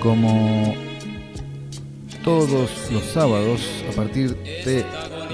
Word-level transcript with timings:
Como 0.00 0.74
todos 2.24 2.70
los 2.90 3.04
sábados 3.04 3.60
a 3.90 3.96
partir 3.96 4.36
de 4.64 4.84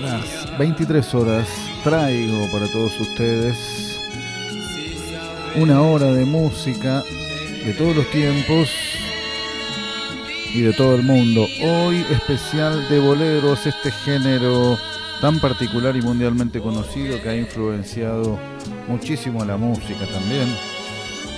las 0.00 0.58
23 0.58 1.14
horas 1.14 1.48
traigo 1.82 2.50
para 2.52 2.66
todos 2.68 2.98
ustedes 3.00 4.00
una 5.56 5.82
hora 5.82 6.12
de 6.12 6.24
música 6.24 7.02
de 7.64 7.72
todos 7.72 7.96
los 7.96 8.10
tiempos 8.10 8.68
y 10.52 10.60
de 10.60 10.72
todo 10.74 10.94
el 10.94 11.02
mundo. 11.02 11.46
Hoy 11.62 12.04
especial 12.10 12.88
de 12.88 13.00
boleros, 13.00 13.66
este 13.66 13.90
género 13.90 14.78
tan 15.20 15.40
particular 15.40 15.96
y 15.96 16.02
mundialmente 16.02 16.60
conocido 16.60 17.20
que 17.22 17.28
ha 17.30 17.36
influenciado 17.36 18.38
muchísimo 18.86 19.44
la 19.44 19.56
música 19.56 20.06
también. 20.12 20.46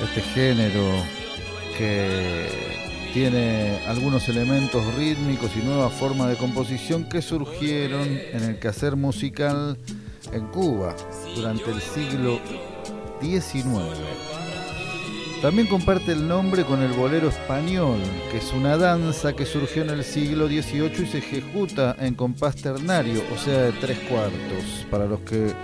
Este 0.02 0.20
género 0.20 0.82
que 1.78 2.85
tiene 3.16 3.78
algunos 3.86 4.28
elementos 4.28 4.94
rítmicos 4.94 5.50
y 5.56 5.64
nuevas 5.64 5.90
formas 5.94 6.28
de 6.28 6.36
composición 6.36 7.04
que 7.04 7.22
surgieron 7.22 8.06
en 8.06 8.42
el 8.42 8.58
quehacer 8.58 8.94
musical 8.94 9.78
en 10.34 10.46
Cuba 10.48 10.94
durante 11.34 11.70
el 11.70 11.80
siglo 11.80 12.38
XIX. 13.22 13.64
También 15.40 15.66
comparte 15.66 16.12
el 16.12 16.28
nombre 16.28 16.64
con 16.64 16.82
el 16.82 16.92
bolero 16.92 17.30
español, 17.30 17.96
que 18.30 18.36
es 18.36 18.52
una 18.52 18.76
danza 18.76 19.32
que 19.32 19.46
surgió 19.46 19.80
en 19.80 19.88
el 19.88 20.04
siglo 20.04 20.46
XVIII 20.46 21.04
y 21.04 21.06
se 21.06 21.16
ejecuta 21.16 21.96
en 21.98 22.16
compás 22.16 22.56
ternario, 22.56 23.22
o 23.34 23.38
sea, 23.38 23.62
de 23.62 23.72
tres 23.72 23.98
cuartos. 24.10 24.84
Para 24.90 25.06
los 25.06 25.20
que 25.20 25.54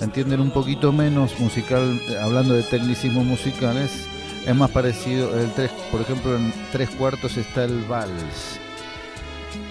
entienden 0.00 0.40
un 0.40 0.52
poquito 0.52 0.92
menos 0.92 1.36
musical, 1.40 2.00
hablando 2.20 2.54
de 2.54 2.62
tecnicismos 2.62 3.24
musicales, 3.24 4.06
es 4.46 4.54
más 4.54 4.70
parecido, 4.70 5.30
por 5.90 6.00
ejemplo, 6.00 6.36
en 6.36 6.52
tres 6.72 6.90
cuartos 6.90 7.36
está 7.36 7.64
el 7.64 7.82
vals, 7.82 8.58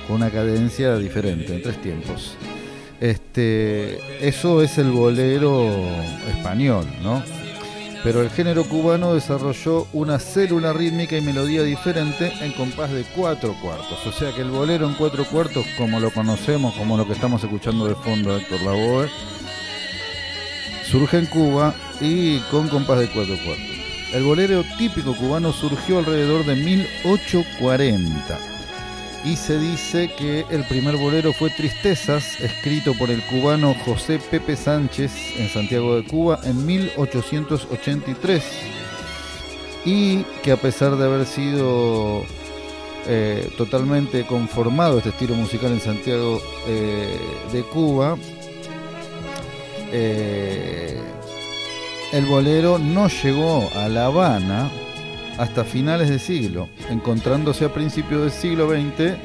con 0.07 0.17
una 0.17 0.29
cadencia 0.29 0.95
diferente, 0.97 1.55
en 1.55 1.61
tres 1.61 1.81
tiempos. 1.81 2.35
Este, 2.99 3.99
eso 4.25 4.61
es 4.61 4.77
el 4.77 4.91
bolero 4.91 5.67
español, 6.29 6.85
¿no? 7.01 7.23
Pero 8.03 8.21
el 8.21 8.31
género 8.31 8.63
cubano 8.63 9.13
desarrolló 9.13 9.87
una 9.93 10.17
célula 10.17 10.73
rítmica 10.73 11.17
y 11.17 11.21
melodía 11.21 11.61
diferente 11.61 12.31
en 12.41 12.51
compás 12.53 12.91
de 12.91 13.03
cuatro 13.15 13.55
cuartos. 13.61 14.05
O 14.07 14.11
sea 14.11 14.31
que 14.33 14.41
el 14.41 14.49
bolero 14.49 14.87
en 14.87 14.95
cuatro 14.95 15.23
cuartos, 15.25 15.65
como 15.77 15.99
lo 15.99 16.11
conocemos, 16.11 16.73
como 16.75 16.97
lo 16.97 17.05
que 17.05 17.13
estamos 17.13 17.43
escuchando 17.43 17.85
de 17.85 17.95
fondo 17.95 18.33
de 18.33 18.41
Héctor 18.41 18.61
Lavoe, 18.61 19.09
surge 20.83 21.19
en 21.19 21.25
Cuba 21.27 21.75
y 21.99 22.39
con 22.49 22.69
compás 22.69 22.99
de 22.99 23.09
cuatro 23.09 23.35
cuartos. 23.45 23.70
El 24.13 24.23
bolero 24.23 24.63
típico 24.77 25.15
cubano 25.15 25.53
surgió 25.53 25.99
alrededor 25.99 26.45
de 26.45 26.55
1840 26.55 28.39
y 29.23 29.35
se 29.37 29.57
dice 29.57 30.11
que 30.17 30.45
el 30.49 30.65
primer 30.65 30.97
bolero 30.97 31.31
fue 31.31 31.49
Tristezas, 31.49 32.39
escrito 32.41 32.93
por 32.95 33.09
el 33.09 33.23
cubano 33.23 33.73
José 33.85 34.19
Pepe 34.19 34.57
Sánchez 34.57 35.11
en 35.37 35.47
Santiago 35.47 35.95
de 35.95 36.03
Cuba 36.03 36.39
en 36.43 36.65
1883 36.65 38.43
y 39.85 40.23
que 40.43 40.51
a 40.51 40.57
pesar 40.57 40.97
de 40.97 41.05
haber 41.05 41.25
sido 41.25 42.25
eh, 43.07 43.49
totalmente 43.57 44.25
conformado 44.25 44.97
este 44.97 45.09
estilo 45.09 45.35
musical 45.35 45.71
en 45.71 45.79
Santiago 45.79 46.41
eh, 46.67 47.17
de 47.53 47.63
Cuba, 47.63 48.17
eh, 49.91 50.99
el 52.11 52.25
bolero 52.25 52.77
no 52.77 53.07
llegó 53.07 53.69
a 53.75 53.87
La 53.87 54.05
Habana 54.05 54.69
hasta 55.37 55.63
finales 55.63 56.09
de 56.09 56.19
siglo, 56.19 56.69
encontrándose 56.89 57.65
a 57.65 57.73
principios 57.73 58.21
del 58.21 58.31
siglo 58.31 58.69
XX 58.69 59.17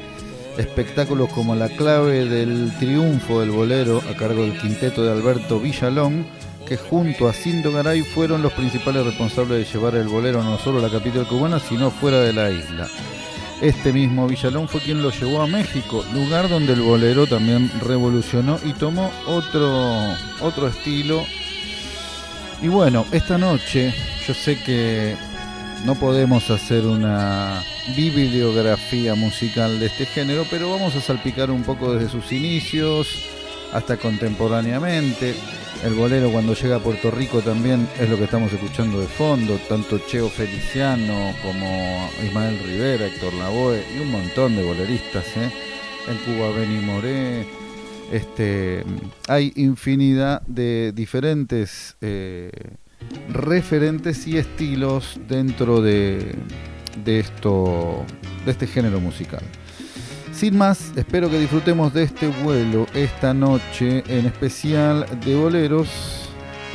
espectáculos 0.57 1.29
como 1.29 1.55
La 1.55 1.69
clave 1.69 2.25
del 2.25 2.71
triunfo 2.79 3.39
del 3.39 3.51
bolero 3.51 4.01
a 4.09 4.17
cargo 4.17 4.43
del 4.43 4.59
quinteto 4.59 5.03
de 5.03 5.11
Alberto 5.11 5.59
Villalón, 5.59 6.25
que 6.67 6.77
junto 6.77 7.27
a 7.27 7.33
Cindo 7.33 7.71
Garay 7.71 8.01
fueron 8.01 8.41
los 8.41 8.53
principales 8.53 9.05
responsables 9.05 9.59
de 9.59 9.71
llevar 9.71 9.95
el 9.95 10.07
bolero 10.07 10.43
no 10.43 10.57
solo 10.57 10.79
a 10.79 10.81
la 10.81 10.89
capital 10.89 11.27
cubana, 11.27 11.59
sino 11.59 11.91
fuera 11.91 12.19
de 12.21 12.33
la 12.33 12.49
isla. 12.49 12.87
Este 13.61 13.91
mismo 13.93 14.27
Villalón 14.27 14.67
fue 14.67 14.81
quien 14.81 15.01
lo 15.01 15.09
llevó 15.09 15.41
a 15.41 15.47
México, 15.47 16.03
lugar 16.13 16.49
donde 16.49 16.73
el 16.73 16.81
bolero 16.81 17.25
también 17.25 17.71
revolucionó 17.81 18.59
y 18.63 18.73
tomó 18.73 19.11
otro, 19.25 19.95
otro 20.41 20.67
estilo. 20.67 21.23
Y 22.61 22.67
bueno, 22.69 23.05
esta 23.11 23.37
noche 23.37 23.93
yo 24.27 24.33
sé 24.33 24.57
que 24.57 25.15
no 25.85 25.95
podemos 25.95 26.49
hacer 26.49 26.85
una 26.85 27.63
bibliografía 27.95 29.13
musical 29.13 29.79
de 29.79 29.85
este 29.85 30.05
género, 30.05 30.45
pero 30.49 30.71
vamos 30.71 30.95
a 30.95 31.01
salpicar 31.01 31.51
un 31.51 31.63
poco 31.63 31.93
desde 31.93 32.09
sus 32.09 32.31
inicios 32.31 33.25
hasta 33.73 33.97
contemporáneamente. 33.97 35.35
El 35.83 35.93
bolero 35.93 36.31
cuando 36.31 36.55
llega 36.55 36.77
a 36.77 36.79
Puerto 36.79 37.11
Rico 37.11 37.41
también 37.41 37.87
es 37.99 38.09
lo 38.09 38.17
que 38.17 38.23
estamos 38.23 38.51
escuchando 38.51 38.99
de 38.99 39.07
fondo, 39.07 39.59
tanto 39.69 39.99
Cheo 39.99 40.27
Feliciano 40.27 41.35
como 41.43 42.09
Ismael 42.25 42.57
Rivera, 42.65 43.05
Héctor 43.05 43.35
Lavoe 43.35 43.83
y 43.95 43.99
un 43.99 44.11
montón 44.11 44.55
de 44.55 44.63
boleristas. 44.63 45.25
¿eh? 45.37 45.51
En 46.07 46.17
Cuba 46.19 46.49
Benny 46.51 46.79
Moré, 46.79 47.45
este, 48.11 48.83
hay 49.27 49.53
infinidad 49.55 50.41
de 50.43 50.91
diferentes 50.93 51.97
eh, 52.01 52.51
referentes 53.29 54.27
y 54.27 54.37
estilos 54.37 55.19
dentro 55.27 55.81
de, 55.81 56.35
de 57.03 57.19
esto, 57.19 58.05
de 58.45 58.51
este 58.51 58.67
género 58.67 58.99
musical. 58.99 59.43
Sin 60.31 60.57
más, 60.57 60.93
espero 60.95 61.29
que 61.29 61.39
disfrutemos 61.39 61.93
de 61.93 62.03
este 62.03 62.27
vuelo 62.27 62.85
esta 62.93 63.33
noche, 63.33 64.03
en 64.07 64.27
especial 64.27 65.05
de 65.25 65.35
boleros. 65.35 66.29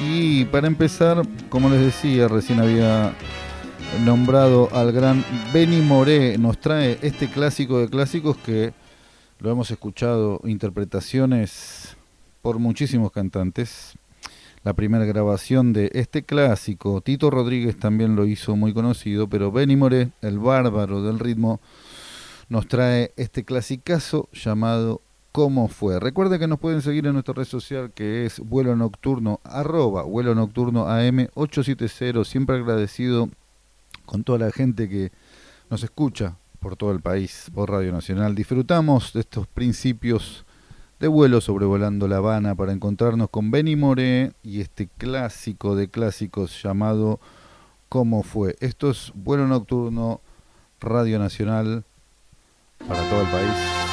Y 0.05 0.47
para 0.47 0.67
empezar, 0.67 1.23
como 1.49 1.69
les 1.69 1.81
decía, 1.81 2.27
recién 2.27 2.59
había 2.59 3.15
nombrado 4.05 4.69
al 4.73 4.91
gran 4.91 5.25
Benny 5.53 5.81
Moré, 5.81 6.39
nos 6.39 6.59
trae 6.59 6.99
este 7.03 7.29
clásico 7.29 7.79
de 7.79 7.89
clásicos 7.89 8.37
que 8.39 8.73
lo 9.43 9.51
hemos 9.51 9.73
escuchado 9.73 10.41
interpretaciones 10.45 11.97
por 12.43 12.61
muchísimos 12.61 13.11
cantantes. 13.11 13.95
La 14.63 14.73
primera 14.73 15.05
grabación 15.05 15.73
de 15.73 15.91
este 15.95 16.23
clásico, 16.23 17.01
Tito 17.01 17.29
Rodríguez 17.29 17.77
también 17.77 18.15
lo 18.15 18.25
hizo 18.25 18.55
muy 18.55 18.73
conocido, 18.73 19.29
pero 19.29 19.51
Benny 19.51 19.75
Moré, 19.75 20.13
el 20.21 20.39
bárbaro 20.39 21.03
del 21.03 21.19
ritmo, 21.19 21.61
nos 22.49 22.69
trae 22.69 23.13
este 23.17 23.45
clasicazo 23.45 24.29
llamado 24.33 25.01
¿Cómo 25.33 25.67
fue? 25.67 25.99
Recuerda 25.99 26.39
que 26.39 26.47
nos 26.47 26.61
pueden 26.61 26.81
seguir 26.81 27.07
en 27.07 27.15
nuestra 27.15 27.35
red 27.35 27.45
social 27.45 27.91
que 27.93 28.25
es 28.27 28.39
vuelo 28.39 28.77
nocturno, 28.77 29.41
arroba 29.43 30.05
vuelo 30.05 30.37
nocturno 30.37 30.87
AM870, 30.87 32.25
siempre 32.25 32.57
agradecido 32.57 33.29
con 34.07 34.23
toda 34.23 34.39
la 34.39 34.53
gente 34.53 34.89
que 34.89 35.11
nos 35.69 35.83
escucha 35.83 36.37
por 36.63 36.77
todo 36.77 36.93
el 36.93 37.01
país, 37.01 37.51
por 37.53 37.71
Radio 37.71 37.93
Nacional. 37.93 38.35
Disfrutamos 38.35 39.13
de 39.13 39.21
estos 39.21 39.47
principios 39.49 40.47
de 41.01 41.09
vuelo 41.09 41.41
sobrevolando 41.41 42.07
La 42.07 42.19
Habana 42.19 42.55
para 42.55 42.73
encontrarnos 42.73 43.29
con 43.29 43.51
Benny 43.51 43.75
Moré 43.75 44.33
y 44.45 44.61
este 44.61 44.87
clásico 44.87 45.75
de 45.75 45.89
clásicos 45.89 46.63
llamado 46.63 47.19
¿Cómo 47.89 48.23
fue? 48.23 48.57
Esto 48.61 48.91
es 48.91 49.13
vuelo 49.15 49.49
nocturno, 49.49 50.21
Radio 50.81 51.19
Nacional 51.19 51.85
para 52.87 53.11
todo 53.11 53.23
el 53.23 53.29
país. 53.29 53.92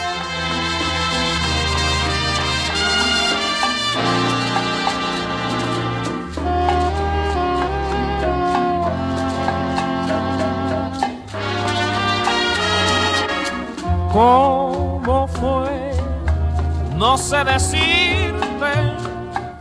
Sé 17.20 17.44
decirte 17.44 18.72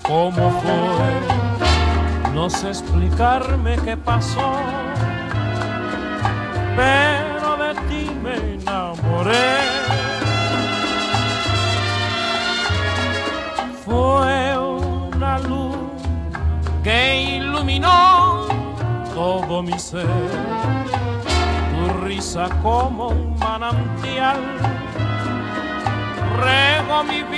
cómo 0.06 0.50
fue. 0.62 2.32
No 2.34 2.48
sé 2.48 2.68
explicarme 2.68 3.76
qué 3.84 3.96
pasó. 3.96 4.52
Pero 6.76 7.56
de 7.56 7.74
ti 7.88 8.10
me 8.22 8.54
enamoré. 8.54 9.56
Fue 13.84 14.58
una 14.58 15.38
luz 15.40 15.76
que 16.84 17.38
iluminó 17.38 18.46
todo 19.14 19.62
mi 19.62 19.78
ser 19.78 20.06
risa 22.04 22.48
como 22.62 23.08
un 23.08 23.38
manantial, 23.38 24.38
rego 26.40 27.04
mi 27.04 27.22
vida 27.22 27.37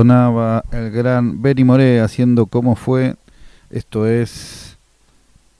Sonaba 0.00 0.64
el 0.72 0.90
gran 0.90 1.42
Benny 1.42 1.62
Moré 1.62 2.00
haciendo 2.00 2.46
cómo 2.46 2.74
fue. 2.74 3.16
Esto 3.68 4.06
es 4.06 4.78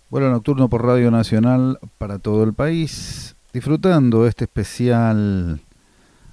vuelo 0.08 0.30
nocturno 0.30 0.70
por 0.70 0.82
Radio 0.82 1.10
Nacional 1.10 1.78
para 1.98 2.18
todo 2.18 2.42
el 2.44 2.54
país. 2.54 3.36
Disfrutando 3.52 4.26
este 4.26 4.44
especial 4.44 5.60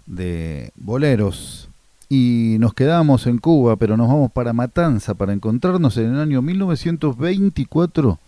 de 0.06 0.72
boleros. 0.78 1.68
Y 2.08 2.56
nos 2.62 2.74
quedamos 2.74 3.28
en 3.28 3.40
Cuba, 3.40 3.76
pero 3.76 3.98
nos 3.98 4.08
vamos 4.08 4.32
para 4.32 4.54
Matanza 4.54 5.14
para 5.14 5.34
encontrarnos 5.34 5.98
en 5.98 6.16
el 6.16 6.22
año 6.22 6.42
1924 6.42 8.20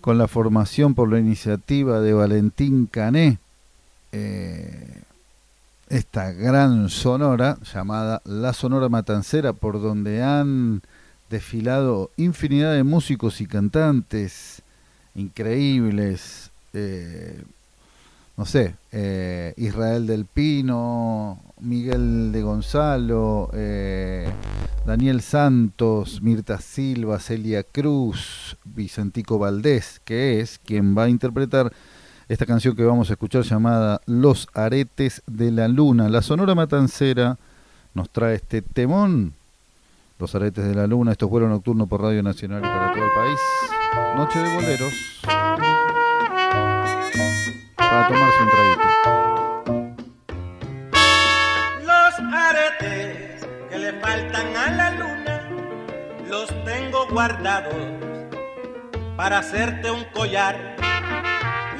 con 0.00 0.16
la 0.16 0.28
formación 0.28 0.94
por 0.94 1.10
la 1.10 1.18
iniciativa 1.18 1.98
de 1.98 2.12
Valentín 2.12 2.86
Cané. 2.86 3.38
Eh, 4.12 5.02
esta 5.94 6.32
gran 6.32 6.88
sonora 6.88 7.56
llamada 7.72 8.20
La 8.24 8.52
Sonora 8.52 8.88
Matancera, 8.88 9.52
por 9.52 9.80
donde 9.80 10.24
han 10.24 10.82
desfilado 11.30 12.10
infinidad 12.16 12.74
de 12.74 12.82
músicos 12.82 13.40
y 13.40 13.46
cantantes 13.46 14.62
increíbles. 15.14 16.50
Eh, 16.72 17.40
no 18.36 18.44
sé, 18.44 18.74
eh, 18.90 19.54
Israel 19.56 20.08
del 20.08 20.24
Pino, 20.24 21.40
Miguel 21.60 22.32
de 22.32 22.42
Gonzalo, 22.42 23.50
eh, 23.54 24.26
Daniel 24.84 25.22
Santos, 25.22 26.22
Mirta 26.22 26.60
Silva, 26.60 27.20
Celia 27.20 27.62
Cruz, 27.62 28.56
Vicentico 28.64 29.38
Valdés, 29.38 30.00
que 30.04 30.40
es 30.40 30.58
quien 30.58 30.98
va 30.98 31.04
a 31.04 31.08
interpretar 31.08 31.72
esta 32.28 32.46
canción 32.46 32.74
que 32.74 32.84
vamos 32.84 33.10
a 33.10 33.14
escuchar 33.14 33.42
llamada 33.42 34.00
Los 34.06 34.48
Aretes 34.54 35.22
de 35.26 35.50
la 35.50 35.68
Luna. 35.68 36.08
La 36.08 36.22
Sonora 36.22 36.54
Matancera 36.54 37.36
nos 37.92 38.08
trae 38.10 38.36
este 38.36 38.62
temón, 38.62 39.34
Los 40.18 40.34
Aretes 40.34 40.64
de 40.64 40.74
la 40.74 40.86
Luna, 40.86 41.12
esto 41.12 41.26
es 41.26 41.30
vuelo 41.30 41.48
nocturno 41.48 41.86
por 41.86 42.02
Radio 42.02 42.22
Nacional 42.22 42.60
y 42.60 42.66
para 42.66 42.92
todo 42.92 43.04
el 43.04 43.10
país. 43.12 43.40
Noche 44.16 44.38
de 44.38 44.54
boleros. 44.54 44.94
Para 47.76 48.08
tomarse 48.08 48.42
un 48.42 48.50
traguito. 48.50 48.82
Los 51.84 52.34
aretes 52.34 53.46
que 53.70 53.78
le 53.78 53.92
faltan 54.00 54.56
a 54.56 54.70
la 54.70 54.90
luna, 54.92 55.48
los 56.28 56.48
tengo 56.64 57.06
guardados 57.10 57.74
para 59.16 59.38
hacerte 59.38 59.90
un 59.90 60.04
collar 60.12 60.73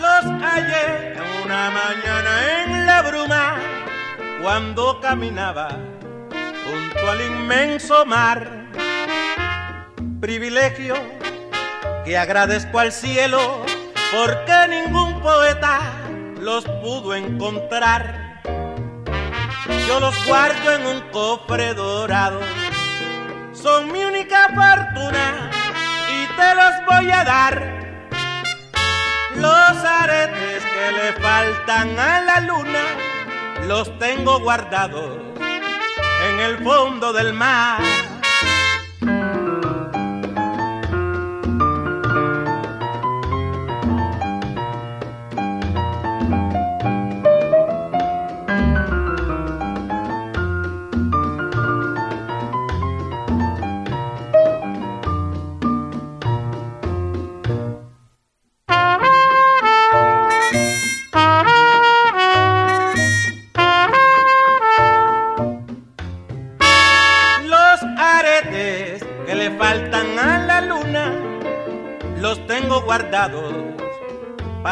los 0.05 0.43
hallé 0.43 1.15
una 1.45 1.71
mañana 1.71 2.33
en 2.63 2.87
la 2.87 3.03
bruma 3.03 3.57
cuando 4.43 5.01
caminaba 5.01 5.69
junto 6.65 7.11
al 7.11 7.21
inmenso 7.21 8.05
mar. 8.05 8.39
Privilegio 10.21 10.95
que 12.05 12.19
agradezco 12.19 12.79
al 12.79 12.93
cielo 12.93 13.65
porque 14.13 14.57
ningún 14.69 15.21
poeta 15.21 15.81
los 16.41 16.65
pudo 16.83 17.15
encontrar. 17.15 18.43
Yo 19.89 20.01
los 20.01 20.15
guardo 20.27 20.73
en 20.73 20.87
un 20.87 21.01
cofre 21.11 21.75
dorado, 21.75 22.41
son 23.53 23.93
mi 23.93 24.03
única 24.03 24.49
parte 24.55 24.85
voy 26.87 27.11
a 27.11 27.25
dar. 27.25 27.84
Los 29.37 29.85
aretes 29.85 30.63
que 30.65 30.93
le 30.93 31.13
faltan 31.21 31.99
a 31.99 32.21
la 32.23 32.41
luna 32.41 32.85
los 33.67 33.99
tengo 33.99 34.41
guardados 34.41 35.19
en 36.29 36.41
el 36.41 36.59
fondo 36.63 37.13
del 37.13 37.33
mar. 37.33 37.81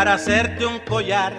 Para 0.02 0.14
hacerte 0.14 0.66
un 0.66 0.80
collar. 0.80 1.32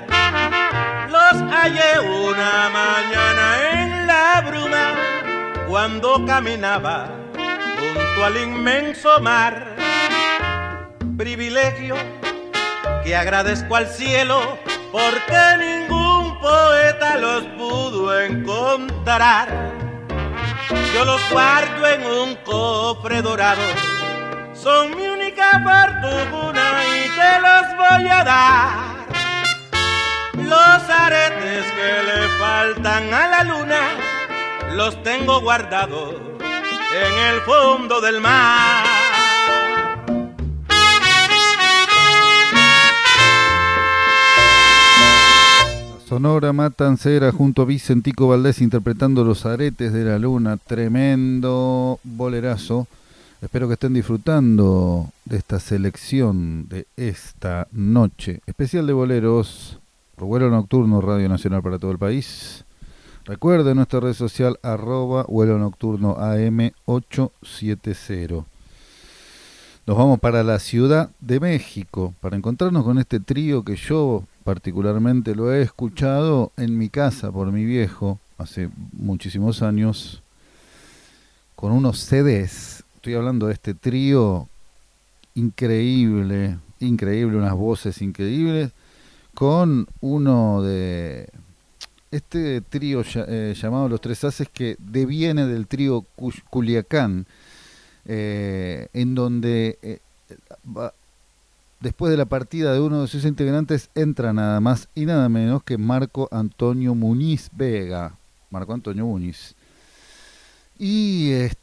Los 1.10 1.52
hallé 1.52 2.00
una 2.00 2.70
mañana 2.70 3.74
en 3.74 4.08
la 4.08 4.40
bruma 4.40 4.94
cuando 5.68 6.26
caminaba 6.26 7.10
junto 7.36 8.24
al 8.24 8.38
inmenso 8.38 9.20
mar. 9.20 9.76
Privilegio 11.18 11.98
que 13.04 13.14
agradezco 13.18 13.76
al 13.76 13.88
cielo 13.88 14.58
porque 14.94 15.42
ningún 15.60 16.40
poeta 16.40 17.18
los 17.18 17.44
pudo 17.58 18.18
encontrar. 18.18 19.50
Yo 20.96 21.04
los 21.04 21.20
guardo 21.30 21.86
en 21.86 22.06
un 22.06 22.36
cofre 22.46 23.22
dorado. 23.22 23.62
Son 24.54 24.96
mi 24.96 25.06
única 25.06 25.52
fortuna 25.52 26.53
los 27.46 27.66
voy 27.78 28.08
a 28.08 28.24
dar. 28.24 28.94
Los 30.36 30.90
aretes 30.90 31.66
que 31.72 32.04
le 32.08 32.28
faltan 32.40 33.14
a 33.14 33.28
la 33.28 33.44
luna 33.44 33.82
los 34.76 35.02
tengo 35.04 35.42
guardados 35.42 36.16
en 36.40 37.36
el 37.36 37.42
fondo 37.42 38.02
del 38.02 38.20
mar. 38.22 38.84
Sonora 46.14 46.54
Matancera 46.54 47.32
junto 47.32 47.64
a 47.64 47.66
Vicentico 47.66 48.28
Valdés 48.28 48.62
interpretando 48.62 49.24
Los 49.24 49.48
Aretes 49.48 49.92
de 49.94 50.04
la 50.04 50.20
Luna. 50.20 50.58
Tremendo 50.58 52.00
bolerazo. 52.04 52.86
Espero 53.44 53.68
que 53.68 53.74
estén 53.74 53.94
disfrutando 53.94 55.12
de 55.26 55.36
esta 55.36 55.60
selección 55.60 56.70
de 56.70 56.88
esta 56.96 57.68
noche. 57.74 58.40
Especial 58.46 58.88
de 58.88 58.94
boleros 58.94 59.80
vuelo 60.16 60.50
nocturno 60.50 61.02
Radio 61.02 61.28
Nacional 61.28 61.62
para 61.62 61.78
todo 61.78 61.92
el 61.92 61.98
país. 61.98 62.64
Recuerden 63.26 63.76
nuestra 63.76 64.00
red 64.00 64.14
social 64.14 64.58
arroba 64.64 65.24
vuelo 65.24 65.60
nocturno 65.60 66.16
AM870. 66.16 68.46
Nos 69.88 69.98
vamos 69.98 70.22
para 70.22 70.42
la 70.44 70.60
Ciudad 70.60 71.10
de 71.20 71.42
México 71.42 72.14
para 72.22 72.38
encontrarnos 72.38 72.86
con 72.86 72.98
este 72.98 73.20
trío 73.20 73.64
que 73.64 73.76
yo 73.76 74.24
particularmente 74.46 75.36
lo 75.36 75.52
he 75.52 75.62
escuchado 75.62 76.54
en 76.56 76.78
mi 76.78 76.88
casa 76.88 77.30
por 77.30 77.52
mi 77.52 77.66
viejo 77.66 78.22
hace 78.38 78.70
muchísimos 78.94 79.62
años 79.62 80.24
con 81.58 81.74
unos 81.74 82.00
CDs. 82.00 82.83
Estoy 83.04 83.16
hablando 83.16 83.48
de 83.48 83.54
este 83.56 83.74
trío 83.74 84.48
increíble, 85.36 86.58
increíble, 86.80 87.36
unas 87.36 87.54
voces 87.54 88.02
increíbles 88.02 88.72
con 89.34 89.90
uno 90.00 90.62
de 90.62 91.28
este 92.12 92.62
trío 92.62 93.04
eh, 93.16 93.56
llamado 93.62 93.90
Los 93.90 94.00
Tres 94.00 94.24
Haces 94.24 94.48
que 94.48 94.78
deviene 94.80 95.46
del 95.48 95.68
trío 95.68 96.06
Cu- 96.16 96.32
Culiacán, 96.50 97.26
eh, 98.06 98.88
en 98.94 99.16
donde 99.16 99.78
eh, 99.82 100.00
después 101.82 102.10
de 102.10 102.16
la 102.16 102.26
partida 102.26 102.72
de 102.72 102.80
uno 102.80 103.02
de 103.02 103.10
sus 103.10 103.26
integrantes 103.26 103.90
entra 103.96 104.32
nada 104.32 104.62
más 104.62 104.88
y 104.96 105.04
nada 105.06 105.28
menos 105.28 105.62
que 105.64 105.78
Marco 105.78 106.30
Antonio 106.32 106.96
Muniz 106.96 107.50
Vega. 107.52 108.16
Marco 108.50 108.74
Antonio 108.74 109.06
Muniz. 109.06 109.56
Y 110.80 111.32
este 111.32 111.63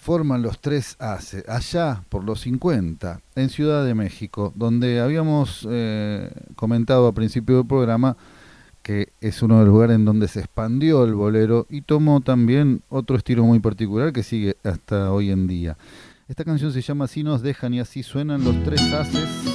forman 0.00 0.42
los 0.42 0.60
tres 0.60 0.96
ACE, 0.98 1.44
allá 1.48 2.04
por 2.08 2.24
los 2.24 2.40
50, 2.40 3.20
en 3.36 3.48
Ciudad 3.48 3.84
de 3.84 3.94
México, 3.94 4.52
donde 4.56 5.00
habíamos 5.00 5.66
eh, 5.70 6.30
comentado 6.56 7.06
a 7.06 7.12
principio 7.12 7.56
del 7.56 7.66
programa 7.66 8.16
que 8.86 9.12
es 9.20 9.42
uno 9.42 9.58
de 9.58 9.64
los 9.64 9.74
lugares 9.74 9.96
en 9.96 10.04
donde 10.04 10.28
se 10.28 10.38
expandió 10.38 11.04
el 11.04 11.14
bolero 11.14 11.66
y 11.68 11.80
tomó 11.80 12.20
también 12.20 12.82
otro 12.88 13.16
estilo 13.16 13.44
muy 13.44 13.58
particular 13.58 14.12
que 14.12 14.22
sigue 14.22 14.56
hasta 14.62 15.10
hoy 15.10 15.32
en 15.32 15.48
día. 15.48 15.76
Esta 16.28 16.44
canción 16.44 16.72
se 16.72 16.82
llama 16.82 17.06
Así 17.06 17.24
nos 17.24 17.42
dejan 17.42 17.74
y 17.74 17.80
así 17.80 18.04
suenan 18.04 18.44
los 18.44 18.62
tres 18.62 18.80
haces 18.92 19.45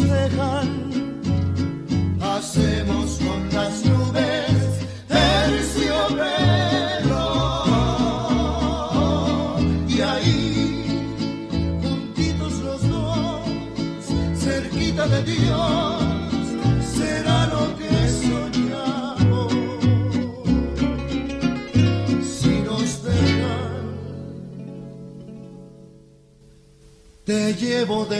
nos 0.00 0.10
dejan, 0.10 0.57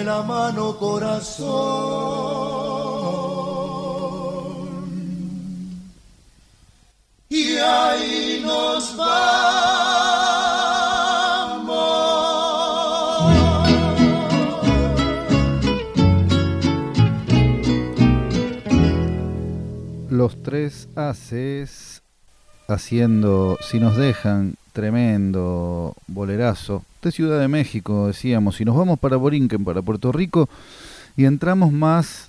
la 0.09 0.23
mano 0.23 0.75
corazón. 0.79 1.49
Y 7.29 7.57
ahí 7.59 8.43
nos 8.43 8.97
vamos. 8.97 9.29
Los 20.11 20.43
tres 20.43 20.89
haces 20.97 22.03
haciendo, 22.69 23.59
si 23.63 23.81
nos 23.81 23.97
dejan, 23.97 24.55
tremendo 24.73 25.97
bolerazo 26.07 26.85
de 27.03 27.11
Ciudad 27.11 27.41
de 27.41 27.49
México, 27.49 28.07
decíamos, 28.07 28.57
si 28.57 28.65
nos 28.65 28.77
vamos 28.77 28.99
para 28.99 29.17
Borinquen, 29.17 29.65
para 29.65 29.83
Puerto 29.83 30.13
Rico, 30.13 30.49
y 31.17 31.25
entramos 31.25 31.73
más 31.73 32.29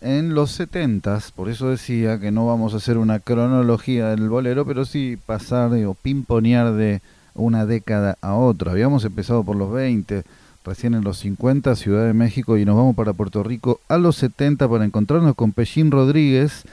en 0.00 0.34
los 0.34 0.52
setentas, 0.52 1.32
por 1.32 1.48
eso 1.48 1.70
decía 1.70 2.20
que 2.20 2.30
no 2.30 2.46
vamos 2.46 2.74
a 2.74 2.76
hacer 2.76 2.98
una 2.98 3.18
cronología 3.18 4.10
del 4.10 4.28
bolero, 4.28 4.64
pero 4.64 4.84
sí 4.84 5.18
pasar 5.24 5.72
o 5.72 5.94
pimponear 5.94 6.74
de 6.74 7.00
una 7.34 7.66
década 7.66 8.16
a 8.20 8.34
otra. 8.34 8.72
Habíamos 8.72 9.04
empezado 9.04 9.42
por 9.42 9.56
los 9.56 9.72
20, 9.72 10.22
recién 10.64 10.94
en 10.94 11.02
los 11.02 11.18
50, 11.18 11.74
Ciudad 11.76 12.06
de 12.06 12.12
México, 12.12 12.58
y 12.58 12.64
nos 12.64 12.76
vamos 12.76 12.94
para 12.94 13.14
Puerto 13.14 13.42
Rico 13.42 13.80
a 13.88 13.96
los 13.96 14.16
70 14.16 14.68
para 14.68 14.84
encontrarnos 14.84 15.34
con 15.34 15.52
Pellín 15.52 15.90
Rodríguez, 15.90 16.64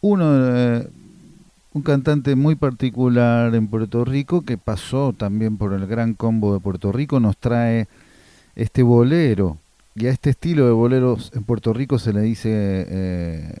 uno 0.00 0.32
de 0.32 0.88
un 1.76 1.82
cantante 1.82 2.36
muy 2.36 2.54
particular 2.54 3.54
en 3.54 3.68
Puerto 3.68 4.02
Rico 4.06 4.40
que 4.40 4.56
pasó 4.56 5.12
también 5.12 5.58
por 5.58 5.74
el 5.74 5.86
gran 5.86 6.14
combo 6.14 6.54
de 6.54 6.60
Puerto 6.60 6.90
Rico, 6.90 7.20
nos 7.20 7.36
trae 7.36 7.86
este 8.54 8.82
bolero. 8.82 9.58
Y 9.94 10.06
a 10.06 10.10
este 10.10 10.30
estilo 10.30 10.64
de 10.64 10.72
boleros 10.72 11.30
en 11.34 11.44
Puerto 11.44 11.74
Rico 11.74 11.98
se 11.98 12.14
le 12.14 12.22
dice 12.22 12.48
eh, 12.50 13.54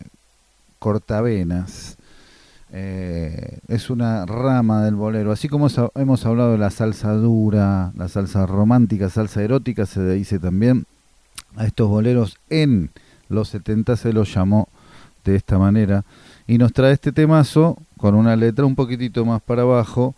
cortavenas. 0.78 1.98
Eh, 2.72 3.58
es 3.68 3.90
una 3.90 4.24
rama 4.24 4.82
del 4.82 4.94
bolero. 4.94 5.30
Así 5.30 5.50
como 5.50 5.68
hemos 5.94 6.24
hablado 6.24 6.52
de 6.52 6.58
la 6.58 6.70
salsa 6.70 7.12
dura, 7.12 7.92
la 7.96 8.08
salsa 8.08 8.46
romántica, 8.46 9.10
salsa 9.10 9.42
erótica, 9.42 9.84
se 9.84 10.00
le 10.00 10.14
dice 10.14 10.38
también 10.38 10.86
a 11.54 11.66
estos 11.66 11.86
boleros 11.86 12.38
en 12.48 12.88
los 13.28 13.50
70 13.50 13.94
se 13.96 14.14
los 14.14 14.32
llamó 14.32 14.68
de 15.26 15.36
esta 15.36 15.58
manera. 15.58 16.02
Y 16.46 16.58
nos 16.58 16.72
trae 16.72 16.92
este 16.92 17.12
temazo 17.12 17.76
con 17.96 18.14
una 18.14 18.36
letra 18.36 18.64
un 18.64 18.74
poquitito 18.74 19.24
más 19.24 19.42
para 19.42 19.62
abajo, 19.62 20.14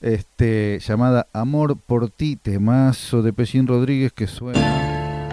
este, 0.00 0.80
llamada 0.80 1.26
Amor 1.32 1.76
por 1.76 2.10
ti, 2.10 2.36
temazo 2.36 3.22
de 3.22 3.32
Pellín 3.32 3.66
Rodríguez 3.66 4.12
que 4.12 4.26
suena. 4.26 5.30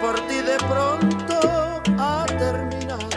Por 0.00 0.14
ti 0.26 0.40
de 0.42 0.56
pronto 0.68 1.82
ha 1.98 2.26
terminado. 2.26 3.08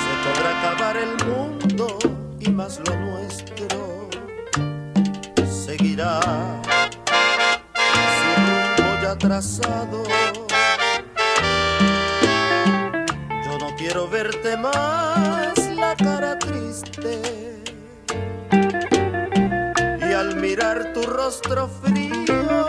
Se 0.00 0.12
podrá 0.24 0.50
acabar 0.58 0.96
el 0.96 1.14
mundo 1.26 1.98
y 2.40 2.50
más 2.50 2.80
lo 2.86 2.96
nuestro 2.96 4.08
seguirá 5.66 6.20
su 8.18 8.28
rumbo 8.46 9.02
ya 9.02 9.16
trazado. 9.16 10.02
Yo 13.44 13.58
no 13.58 13.74
quiero 13.76 14.08
verte 14.08 14.56
más 14.56 15.58
la 15.76 15.94
cara 15.96 16.38
triste 16.38 17.20
y 20.00 20.12
al 20.12 20.36
mirar 20.36 20.92
tu 20.94 21.02
rostro 21.02 21.68
frío 21.68 22.67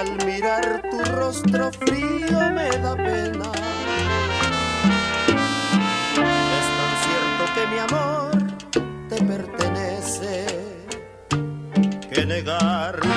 al 0.00 0.16
mirar 0.24 0.82
tu 0.90 0.98
rostro 1.12 1.70
frío 1.72 2.38
me 2.56 2.68
da 2.84 2.96
pena. 2.96 3.48
Es 6.58 6.66
tan 6.78 6.92
cierto 7.04 7.42
que 7.54 7.62
mi 7.72 7.78
amor 7.88 8.30
te 9.10 9.16
pertenece 9.30 10.32
que 12.10 12.24
negarlo 12.24 13.09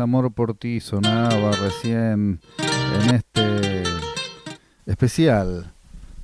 Amor 0.00 0.32
por 0.32 0.54
ti, 0.54 0.80
sonaba 0.80 1.52
recién 1.52 2.40
en 2.58 3.14
este 3.14 3.82
especial 4.86 5.72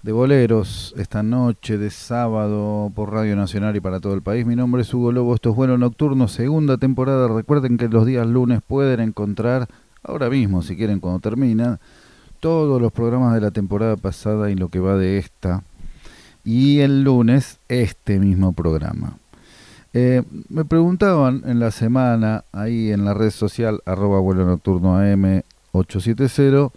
de 0.02 0.12
boleros 0.12 0.94
esta 0.96 1.22
noche 1.22 1.76
de 1.76 1.90
sábado 1.90 2.90
por 2.94 3.12
Radio 3.12 3.36
Nacional 3.36 3.76
y 3.76 3.80
para 3.80 4.00
todo 4.00 4.14
el 4.14 4.22
país. 4.22 4.46
Mi 4.46 4.56
nombre 4.56 4.80
es 4.80 4.94
Hugo 4.94 5.12
Lobo, 5.12 5.34
esto 5.34 5.50
es 5.50 5.56
Vuelo 5.56 5.76
Nocturno, 5.76 6.26
segunda 6.26 6.78
temporada. 6.78 7.28
Recuerden 7.28 7.76
que 7.76 7.88
los 7.88 8.06
días 8.06 8.26
lunes 8.26 8.62
pueden 8.66 9.00
encontrar, 9.00 9.68
ahora 10.02 10.30
mismo 10.30 10.62
si 10.62 10.74
quieren 10.74 10.98
cuando 10.98 11.20
termina, 11.20 11.78
todos 12.40 12.80
los 12.80 12.92
programas 12.92 13.34
de 13.34 13.42
la 13.42 13.50
temporada 13.50 13.96
pasada 13.96 14.50
y 14.50 14.54
lo 14.54 14.70
que 14.70 14.80
va 14.80 14.96
de 14.96 15.18
esta. 15.18 15.62
Y 16.44 16.80
el 16.80 17.02
lunes 17.02 17.58
este 17.68 18.18
mismo 18.18 18.52
programa. 18.52 19.18
Eh, 19.98 20.22
me 20.50 20.66
preguntaban 20.66 21.42
en 21.46 21.58
la 21.58 21.70
semana, 21.70 22.44
ahí 22.52 22.92
en 22.92 23.06
la 23.06 23.14
red 23.14 23.30
social, 23.30 23.80
arroba 23.86 24.20
vuelo 24.20 24.44
nocturno 24.44 25.00
AM870, 25.00 26.70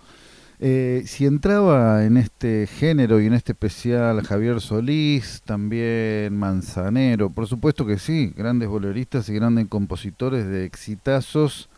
eh, 0.62 1.03
si 1.05 1.25
entraba 1.25 2.05
en 2.05 2.15
este 2.15 2.65
género 2.65 3.19
y 3.19 3.25
en 3.25 3.34
este 3.34 3.51
especial 3.51 4.21
Javier 4.21 4.62
Solís, 4.62 5.41
también 5.43 6.34
Manzanero, 6.38 7.29
por 7.29 7.45
supuesto 7.45 7.86
que 7.86 7.99
sí, 7.99 8.32
grandes 8.38 8.69
boleristas 8.69 9.27
y 9.27 9.34
grandes 9.34 9.67
compositores 9.67 10.47
de 10.47 10.63
exitazos 10.63 11.69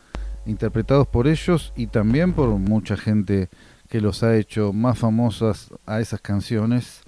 interpretados 0.46 1.08
por 1.08 1.26
ellos 1.26 1.72
y 1.74 1.88
también 1.88 2.34
por 2.34 2.50
mucha 2.50 2.96
gente 2.96 3.48
que 3.88 4.00
los 4.00 4.22
ha 4.22 4.36
hecho 4.36 4.72
más 4.72 4.96
famosas 4.96 5.70
a 5.86 6.00
esas 6.00 6.20
canciones 6.20 7.02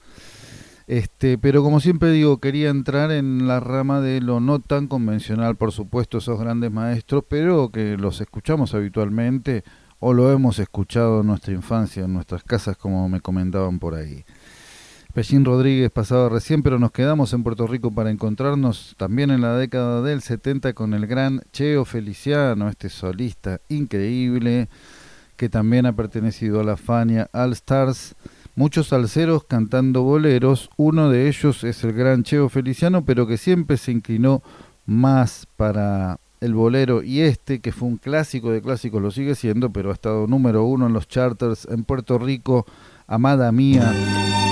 este, 0.87 1.38
pero 1.38 1.62
como 1.62 1.81
siempre 1.81 2.11
digo, 2.11 2.38
quería 2.38 2.68
entrar 2.68 3.11
en 3.11 3.47
la 3.47 3.61
rama 3.61 4.01
de 4.01 4.20
lo 4.20 4.40
no 4.40 4.59
tan 4.59 4.87
convencional, 4.87 5.57
por 5.57 5.73
supuesto, 5.73 6.18
esos 6.18 6.38
grandes 6.38 6.70
maestros, 6.70 7.25
pero 7.29 7.70
que 7.70 7.97
los 7.97 8.20
escuchamos 8.20 8.75
habitualmente 8.75 9.64
o 9.99 10.12
lo 10.12 10.31
hemos 10.31 10.59
escuchado 10.59 11.23
en 11.23 11.29
nuestra 11.29 11.55
infancia, 11.55 12.05
en 12.05 12.12
nuestras 12.12 12.44
casas, 12.44 12.77
como 12.77 13.09
me 13.09 13.20
comentaban 13.20 13.79
por 13.79 13.94
ahí. 13.94 14.25
Pellín 15.14 15.44
Rodríguez 15.44 15.90
pasaba 15.92 16.29
recién, 16.29 16.62
pero 16.62 16.79
nos 16.79 16.90
quedamos 16.90 17.33
en 17.33 17.44
Puerto 17.44 17.68
Rico 17.68 17.92
para 17.92 18.11
encontrarnos 18.11 18.97
también 18.99 19.31
en 19.31 19.40
la 19.40 19.57
década 19.57 20.03
del 20.03 20.20
70 20.20 20.73
con 20.73 20.92
el 20.92 21.07
gran 21.07 21.40
Cheo 21.53 21.85
Feliciano, 21.85 22.68
este 22.68 22.88
solista 22.88 23.61
increíble 23.68 24.68
que 25.37 25.49
también 25.49 25.87
ha 25.87 25.94
pertenecido 25.94 26.61
a 26.61 26.64
la 26.64 26.77
Fania 26.77 27.31
All 27.33 27.53
Stars 27.53 28.16
muchos 28.55 28.88
salseros 28.88 29.45
cantando 29.45 30.03
boleros. 30.03 30.71
Uno 30.77 31.11
de 31.11 31.29
ellos 31.29 31.64
es 31.64 31.85
el 31.85 31.93
gran 31.93 32.23
Cheo 32.23 32.49
Feliciano, 32.49 33.05
pero 33.05 33.27
que 33.27 33.38
siempre 33.38 33.77
se 33.77 33.93
inclinó 33.93 34.43
más 34.87 35.47
para 35.57 36.19
el 36.40 36.55
bolero 36.55 37.03
y 37.03 37.21
este, 37.21 37.61
que 37.61 37.73
fue 37.73 37.88
un 37.88 37.97
clásico 37.97 38.51
de 38.51 38.61
clásicos, 38.61 39.01
lo 39.01 39.11
sigue 39.11 39.35
siendo, 39.35 39.71
pero 39.71 39.90
ha 39.90 39.95
estado 39.95 40.27
número 40.27 40.64
uno 40.64 40.87
en 40.87 40.93
los 40.93 41.09
charters 41.09 41.67
en 41.71 41.85
Puerto 41.85 42.19
Rico. 42.19 42.67
Amada 43.07 43.51
mía, 43.53 43.93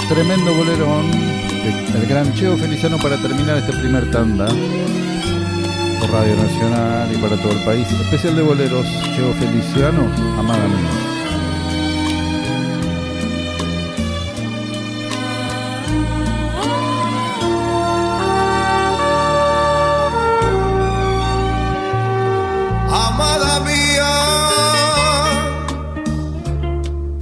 tremendo 0.09 0.55
bolerón 0.55 1.11
del 1.11 2.07
gran 2.07 2.33
Cheo 2.35 2.57
Feliciano 2.57 2.99
para 2.99 3.17
terminar 3.17 3.59
este 3.59 3.73
primer 3.73 4.11
tanda 4.11 4.49
por 6.01 6.11
Radio 6.11 6.37
Nacional 6.37 7.13
y 7.15 7.17
para 7.19 7.37
todo 7.37 7.53
el 7.53 7.65
país. 7.65 7.87
Especial 7.91 8.37
de 8.37 8.43
boleros, 8.43 8.87
Cheo 9.15 9.33
Feliciano, 9.35 10.03
Amada 10.39 10.67
mía. 10.69 11.22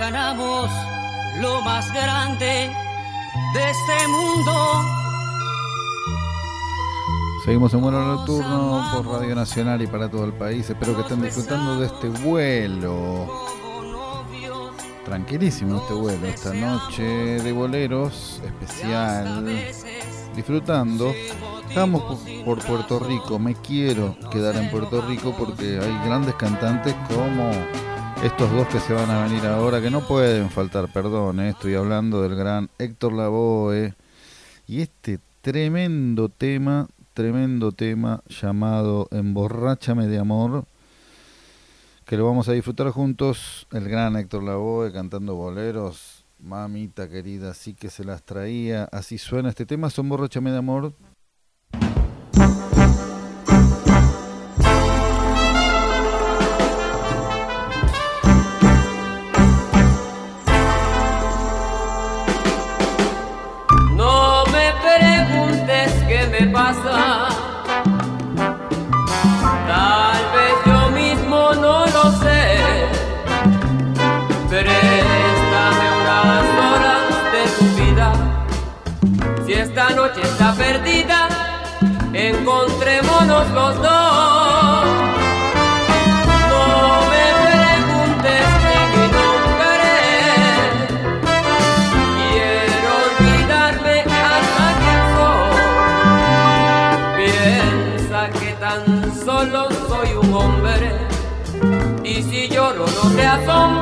ganamos 0.00 0.70
lo 1.42 1.60
más 1.60 1.92
grande 1.92 2.74
de 3.52 3.70
este 3.70 4.08
mundo. 4.08 4.82
Seguimos 7.44 7.74
en 7.74 7.82
vuelo 7.82 8.00
nocturno 8.00 8.90
por 8.94 9.06
Radio 9.06 9.34
Nacional 9.34 9.82
y 9.82 9.86
para 9.86 10.10
todo 10.10 10.24
el 10.24 10.32
país. 10.32 10.70
Espero 10.70 10.96
que 10.96 11.02
estén 11.02 11.20
disfrutando 11.20 11.78
de 11.78 11.86
este 11.86 12.08
vuelo 12.08 13.28
tranquilísimo 15.04 15.78
este 15.78 15.92
vuelo, 15.92 16.26
esta 16.26 16.54
noche 16.54 17.02
de 17.02 17.52
boleros 17.52 18.40
especial, 18.42 19.44
disfrutando. 20.34 21.12
Estamos 21.68 22.20
por 22.44 22.64
Puerto 22.64 23.00
Rico, 23.00 23.38
me 23.38 23.54
quiero 23.54 24.16
quedar 24.32 24.56
en 24.56 24.70
Puerto 24.70 25.02
Rico 25.02 25.34
porque 25.38 25.78
hay 25.78 26.06
grandes 26.06 26.34
cantantes 26.36 26.94
como 27.08 27.50
estos 28.22 28.50
dos 28.52 28.68
que 28.68 28.80
se 28.80 28.92
van 28.92 29.10
a 29.10 29.24
venir 29.24 29.46
ahora, 29.46 29.80
que 29.80 29.90
no 29.90 30.06
pueden 30.06 30.50
faltar, 30.50 30.92
perdón, 30.92 31.40
eh, 31.40 31.50
estoy 31.50 31.74
hablando 31.74 32.22
del 32.22 32.34
gran 32.34 32.68
Héctor 32.78 33.12
Lavoe 33.12 33.94
y 34.66 34.82
este 34.82 35.18
tremendo 35.40 36.28
tema, 36.28 36.88
tremendo 37.14 37.72
tema 37.72 38.22
llamado 38.28 39.08
Emborráchame 39.10 40.06
de 40.06 40.18
Amor 40.18 40.64
que 42.10 42.16
lo 42.16 42.26
vamos 42.26 42.48
a 42.48 42.52
disfrutar 42.52 42.90
juntos. 42.90 43.68
El 43.70 43.88
gran 43.88 44.16
Héctor 44.16 44.42
Lavoe 44.42 44.92
cantando 44.92 45.36
boleros. 45.36 46.24
Mamita 46.40 47.08
querida, 47.08 47.54
sí 47.54 47.72
que 47.72 47.88
se 47.88 48.02
las 48.02 48.24
traía. 48.24 48.88
Así 48.90 49.16
suena 49.16 49.50
este 49.50 49.64
tema. 49.64 49.90
Son 49.90 50.08
borrachame 50.08 50.50
de 50.50 50.58
amor. 50.58 50.92
Solo 99.24 99.68
soy 99.88 100.12
un 100.14 100.34
hombre. 100.34 100.92
Y 102.04 102.22
si 102.22 102.48
lloro 102.48 102.86
no 102.86 103.10
te 103.16 103.26
asombre 103.26 103.79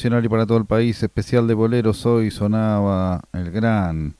Nacional 0.00 0.24
y 0.24 0.28
para 0.30 0.46
todo 0.46 0.56
el 0.56 0.64
país, 0.64 1.02
especial 1.02 1.46
de 1.46 1.52
boleros. 1.52 2.06
Hoy 2.06 2.30
sonaba 2.30 3.20
el 3.34 3.50
gran 3.50 4.14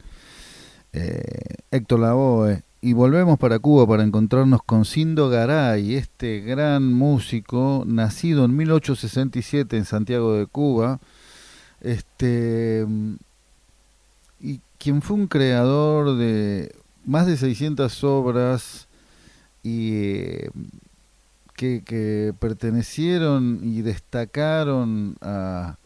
eh, 0.92 1.22
Héctor 1.70 2.00
Lavoe. 2.00 2.62
Y 2.82 2.92
volvemos 2.92 3.38
para 3.38 3.58
Cuba 3.58 3.86
para 3.86 4.02
encontrarnos 4.02 4.62
con 4.62 4.84
Sindo 4.84 5.30
Garay, 5.30 5.94
este 5.94 6.40
gran 6.40 6.92
músico 6.92 7.84
nacido 7.86 8.44
en 8.44 8.56
1867 8.56 9.78
en 9.78 9.86
Santiago 9.86 10.34
de 10.34 10.44
Cuba. 10.44 11.00
Este 11.80 12.86
y 14.38 14.60
quien 14.76 15.00
fue 15.00 15.16
un 15.16 15.28
creador 15.28 16.18
de 16.18 16.74
más 17.06 17.26
de 17.26 17.38
600 17.38 18.04
obras 18.04 18.86
y 19.62 19.92
eh, 19.94 20.50
que, 21.60 22.34
pertenecieron 22.38 23.60
y 23.62 23.82
destacaron 23.82 25.16
a, 25.20 25.76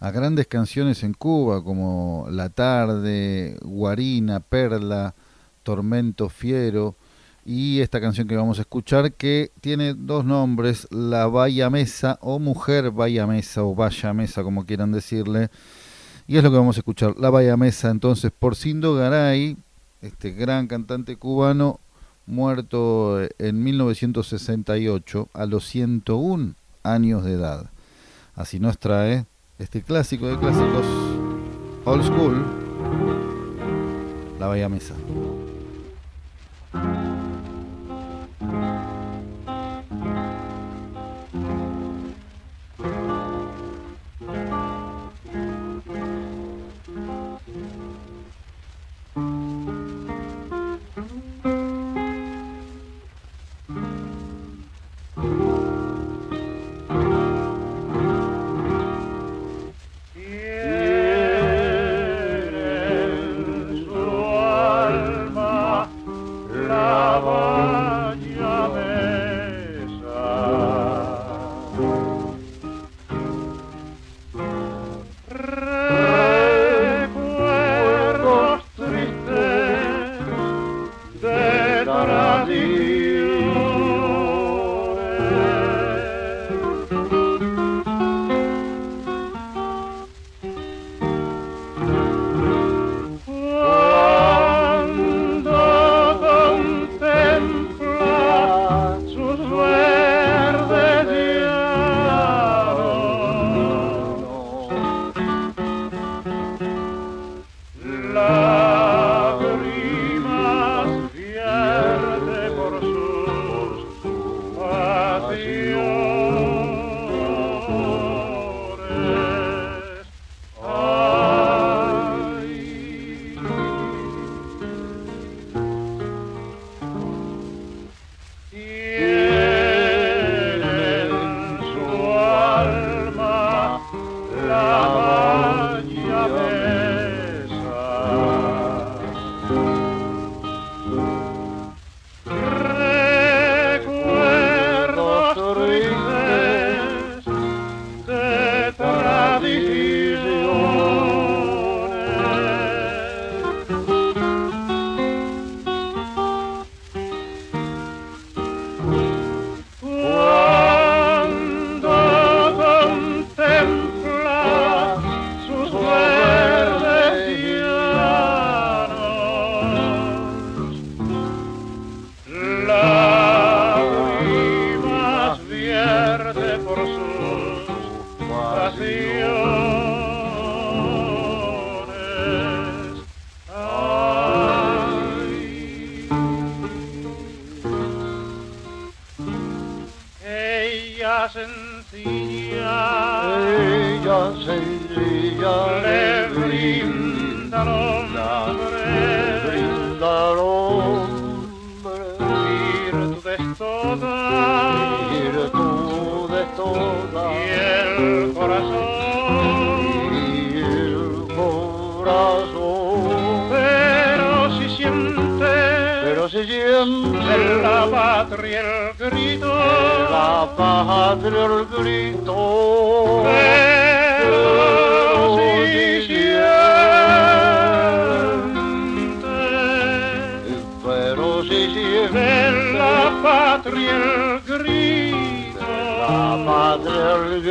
a, 0.00 0.10
grandes 0.10 0.46
canciones 0.46 1.02
en 1.02 1.12
Cuba 1.12 1.62
como 1.62 2.26
La 2.30 2.48
Tarde, 2.48 3.58
Guarina, 3.62 4.40
Perla, 4.40 5.14
Tormento 5.62 6.30
Fiero 6.30 6.96
y 7.44 7.80
esta 7.80 8.00
canción 8.00 8.26
que 8.26 8.36
vamos 8.36 8.58
a 8.58 8.62
escuchar 8.62 9.12
que 9.12 9.50
tiene 9.60 9.92
dos 9.94 10.24
nombres, 10.24 10.88
La 10.90 11.26
Vaya 11.26 11.68
Mesa 11.68 12.18
o 12.22 12.38
Mujer 12.38 12.90
Vaya 12.90 13.26
Mesa 13.26 13.64
o 13.64 13.74
Vaya 13.74 14.14
Mesa 14.14 14.42
como 14.42 14.64
quieran 14.64 14.92
decirle. 14.92 15.50
Y 16.26 16.38
es 16.38 16.42
lo 16.42 16.50
que 16.50 16.56
vamos 16.56 16.76
a 16.76 16.80
escuchar, 16.80 17.16
La 17.18 17.28
Vaya 17.28 17.56
Mesa 17.58 17.90
entonces 17.90 18.32
por 18.36 18.56
Sindo 18.56 18.94
Garay, 18.94 19.58
este 20.00 20.30
gran 20.30 20.68
cantante 20.68 21.16
cubano 21.16 21.80
muerto 22.26 23.20
en 23.38 23.62
1968 23.62 25.28
a 25.32 25.46
los 25.46 25.66
101 25.66 26.54
años 26.82 27.24
de 27.24 27.32
edad. 27.32 27.70
Así 28.34 28.60
nos 28.60 28.78
trae 28.78 29.26
este 29.58 29.82
clásico 29.82 30.26
de 30.26 30.38
clásicos, 30.38 30.86
Old 31.84 32.04
School, 32.04 32.44
La 34.38 34.46
Bahía 34.46 34.68
Mesa. 34.68 34.94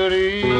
good 0.01 0.13
evening. 0.13 0.50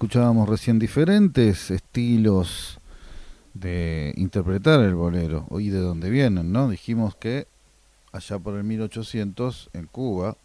Escuchábamos 0.00 0.48
recién, 0.48 0.78
diferentes 0.78 1.70
estilos 1.70 2.78
de 3.52 4.14
interpretar 4.16 4.80
el 4.80 4.94
bolero 4.94 5.46
y 5.58 5.68
de 5.68 5.78
dónde 5.78 6.08
vienen, 6.08 6.52
¿no? 6.52 6.70
Dijimos 6.70 7.14
que 7.16 7.46
allá 8.10 8.38
por 8.38 8.56
el 8.56 8.64
1800 8.64 9.68
en 9.74 9.84
Cuba 9.84 10.38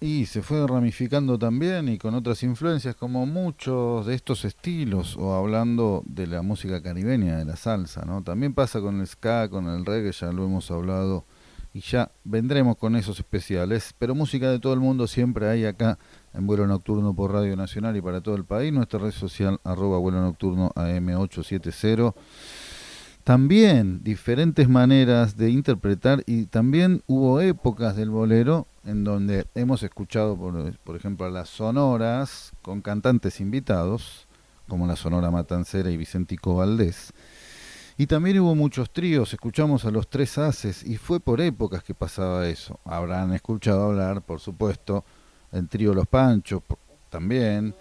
y 0.00 0.24
se 0.24 0.40
fue 0.40 0.66
ramificando 0.66 1.38
también 1.38 1.90
y 1.90 1.98
con 1.98 2.14
otras 2.14 2.42
influencias 2.42 2.96
como 2.96 3.26
muchos 3.26 4.06
de 4.06 4.14
estos 4.14 4.46
estilos 4.46 5.14
o 5.18 5.34
hablando 5.34 6.02
de 6.06 6.26
la 6.26 6.40
música 6.40 6.82
caribeña, 6.82 7.36
de 7.36 7.44
la 7.44 7.56
salsa, 7.56 8.06
¿no? 8.06 8.22
También 8.22 8.54
pasa 8.54 8.80
con 8.80 8.98
el 8.98 9.06
ska, 9.06 9.50
con 9.50 9.66
el 9.66 9.84
reggae, 9.84 10.10
ya 10.10 10.32
lo 10.32 10.46
hemos 10.46 10.70
hablado 10.70 11.26
y 11.74 11.80
ya 11.80 12.10
vendremos 12.24 12.78
con 12.78 12.96
esos 12.96 13.18
especiales, 13.18 13.94
pero 13.98 14.14
música 14.14 14.50
de 14.50 14.58
todo 14.58 14.72
el 14.72 14.80
mundo 14.80 15.06
siempre 15.06 15.50
hay 15.50 15.66
acá 15.66 15.98
en 16.34 16.46
vuelo 16.46 16.66
nocturno 16.66 17.14
por 17.14 17.32
Radio 17.32 17.56
Nacional 17.56 17.96
y 17.96 18.02
para 18.02 18.20
todo 18.20 18.34
el 18.34 18.44
país, 18.44 18.72
nuestra 18.72 18.98
red 18.98 19.12
social 19.12 19.60
arroba 19.64 19.98
vuelo 19.98 20.20
nocturno 20.20 20.70
AM870. 20.74 22.14
También 23.24 24.02
diferentes 24.02 24.68
maneras 24.68 25.36
de 25.36 25.50
interpretar 25.50 26.24
y 26.26 26.46
también 26.46 27.02
hubo 27.06 27.40
épocas 27.40 27.94
del 27.94 28.10
bolero 28.10 28.66
en 28.84 29.04
donde 29.04 29.46
hemos 29.54 29.84
escuchado, 29.84 30.36
por, 30.36 30.76
por 30.78 30.96
ejemplo, 30.96 31.26
a 31.26 31.30
las 31.30 31.48
sonoras 31.48 32.50
con 32.62 32.82
cantantes 32.82 33.40
invitados, 33.40 34.26
como 34.66 34.86
la 34.88 34.96
Sonora 34.96 35.30
Matancera 35.30 35.90
y 35.90 35.96
Vicentico 35.96 36.56
Valdés. 36.56 37.12
Y 37.96 38.06
también 38.06 38.40
hubo 38.40 38.56
muchos 38.56 38.92
tríos, 38.92 39.32
escuchamos 39.32 39.84
a 39.84 39.90
los 39.90 40.08
tres 40.08 40.38
haces 40.38 40.82
y 40.82 40.96
fue 40.96 41.20
por 41.20 41.40
épocas 41.40 41.84
que 41.84 41.94
pasaba 41.94 42.48
eso. 42.48 42.80
Habrán 42.84 43.32
escuchado 43.34 43.84
hablar, 43.84 44.22
por 44.22 44.40
supuesto, 44.40 45.04
el 45.52 45.68
trío 45.68 45.94
Los 45.94 46.06
Panchos 46.06 46.62
también, 47.10 47.74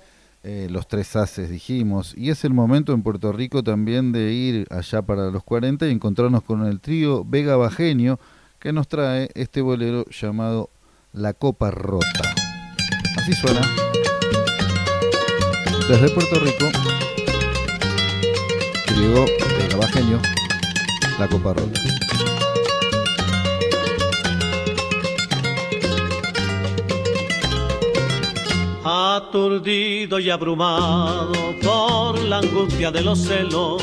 eh, 0.43 0.67
los 0.69 0.87
tres 0.87 1.15
haces 1.15 1.49
dijimos, 1.49 2.13
y 2.17 2.29
es 2.29 2.43
el 2.43 2.53
momento 2.53 2.93
en 2.93 3.03
Puerto 3.03 3.31
Rico 3.31 3.63
también 3.63 4.11
de 4.11 4.33
ir 4.33 4.67
allá 4.69 5.01
para 5.01 5.29
los 5.29 5.43
40 5.43 5.87
y 5.87 5.91
encontrarnos 5.91 6.43
con 6.43 6.65
el 6.65 6.79
trío 6.79 7.23
Vega 7.23 7.55
Bajenio 7.55 8.19
que 8.59 8.73
nos 8.73 8.87
trae 8.87 9.29
este 9.35 9.61
bolero 9.61 10.05
llamado 10.09 10.69
La 11.13 11.33
Copa 11.33 11.71
Rota. 11.71 12.33
Así 13.17 13.33
suena. 13.33 13.61
Desde 15.87 16.09
Puerto 16.09 16.39
Rico, 16.39 16.69
trío 18.85 19.25
Vega 19.59 19.77
Bajenio, 19.77 20.19
La 21.19 21.27
Copa 21.27 21.53
Rota. 21.53 21.81
Aturdido 29.31 30.19
y 30.19 30.29
abrumado 30.29 31.55
por 31.63 32.19
la 32.19 32.39
angustia 32.39 32.91
de 32.91 33.01
los 33.01 33.17
celos. 33.17 33.81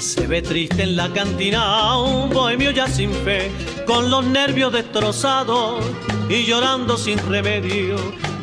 Se 0.00 0.26
ve 0.26 0.42
triste 0.42 0.82
en 0.82 0.96
la 0.96 1.08
cantina 1.12 1.96
un 1.96 2.28
bohemio 2.30 2.72
ya 2.72 2.88
sin 2.88 3.12
fe, 3.12 3.52
con 3.86 4.10
los 4.10 4.24
nervios 4.24 4.72
destrozados 4.72 5.84
y 6.28 6.42
llorando 6.42 6.96
sin 6.96 7.18
remedio. 7.28 7.98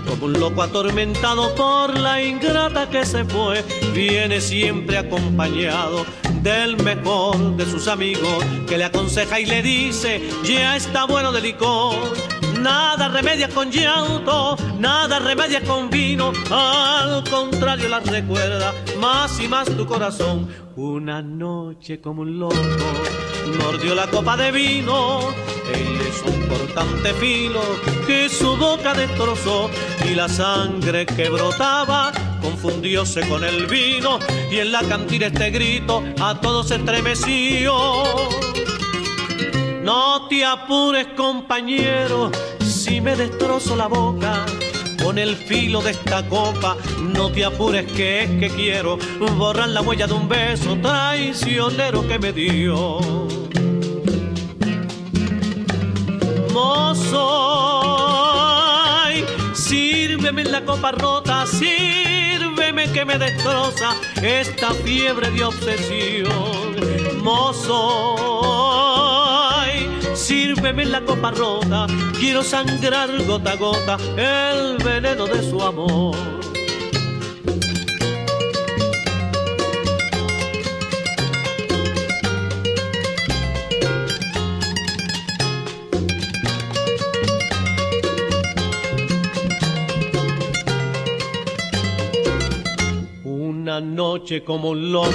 Como 0.08 0.28
un 0.28 0.40
loco 0.40 0.64
atormentado 0.64 1.54
por 1.54 2.00
la 2.00 2.24
ingrata 2.24 2.90
que 2.90 3.06
se 3.06 3.26
fue, 3.26 3.62
viene 3.94 4.40
siempre 4.40 5.00
acompañado 5.00 6.06
del 6.44 6.78
mejor 6.78 7.58
de 7.58 7.66
sus 7.66 7.90
amigos, 7.90 8.46
que 8.70 8.78
le 8.78 8.86
aconseja 8.86 9.42
y 9.42 9.48
le 9.48 9.62
dice, 9.62 10.22
ya 10.46 10.78
está 10.78 11.04
bueno 11.04 11.34
de 11.34 11.42
licor 11.42 12.37
Nada 12.62 13.08
remedia 13.10 13.50
con 13.50 13.72
llanto, 13.72 14.58
nada 14.80 15.20
remedia 15.20 15.62
con 15.62 15.90
vino, 15.90 16.32
al 16.50 17.24
contrario 17.30 17.88
la 17.88 18.00
recuerda 18.00 18.74
más 19.00 19.40
y 19.40 19.48
más 19.48 19.68
tu 19.70 19.86
corazón. 19.86 20.48
Una 20.76 21.22
noche 21.22 22.02
como 22.02 22.24
un 22.24 22.40
loco 22.40 22.56
mordió 23.64 23.96
la 23.96 24.08
copa 24.08 24.36
de 24.38 24.52
vino, 24.52 25.20
él 25.74 26.00
es 26.08 26.24
un 26.24 26.48
cortante 26.48 27.14
filo 27.14 27.62
que 28.06 28.30
su 28.30 28.56
boca 28.58 28.94
destrozó 28.94 29.70
y 30.06 30.16
la 30.16 30.28
sangre 30.28 31.06
que 31.06 31.30
brotaba 31.30 32.12
confundióse 32.42 33.28
con 33.28 33.44
el 33.44 33.68
vino 33.68 34.20
y 34.52 34.60
en 34.60 34.72
la 34.72 34.82
cantina 34.84 35.28
este 35.28 35.52
grito 35.52 36.04
a 36.20 36.40
todos 36.40 36.72
estremeció. 36.72 37.74
No 39.88 40.28
te 40.28 40.44
apures 40.44 41.08
compañero, 41.16 42.30
si 42.60 43.00
me 43.00 43.16
destrozo 43.16 43.74
la 43.78 43.88
boca 43.88 44.46
con 45.02 45.18
el 45.18 45.38
filo 45.38 45.82
de 45.82 45.92
esta 45.92 46.28
copa, 46.28 46.76
no 47.00 47.32
te 47.32 47.46
apures 47.46 47.90
que 47.94 48.24
es 48.24 48.30
que 48.32 48.50
quiero 48.50 48.98
borrar 49.38 49.70
la 49.70 49.80
huella 49.80 50.06
de 50.06 50.14
un 50.14 50.28
beso 50.28 50.78
traicionero 50.82 52.06
que 52.06 52.20
me 52.20 52.34
dio. 52.34 53.00
Mozo, 56.52 57.24
sírveme 59.54 60.42
en 60.42 60.52
la 60.52 60.66
copa 60.66 60.92
rota, 60.92 61.46
sírveme 61.48 62.92
que 62.92 63.06
me 63.06 63.18
destroza 63.18 63.96
esta 64.22 64.72
fiebre 64.84 65.32
de 65.32 65.46
obsesión. 65.46 66.76
Mozo, 67.24 68.77
sírveme 70.28 70.84
la 70.84 71.00
copa 71.06 71.32
rota, 71.32 71.88
quiero 72.20 72.44
sangrar 72.44 73.10
gota 73.26 73.54
a 73.54 73.56
gota 73.56 73.98
el 74.18 74.78
veneno 74.84 75.26
de 75.26 75.42
su 75.42 75.62
amor. 75.62 76.18
Una 93.24 93.80
noche 93.80 94.44
como 94.44 94.72
un 94.72 94.92
loco 94.92 95.10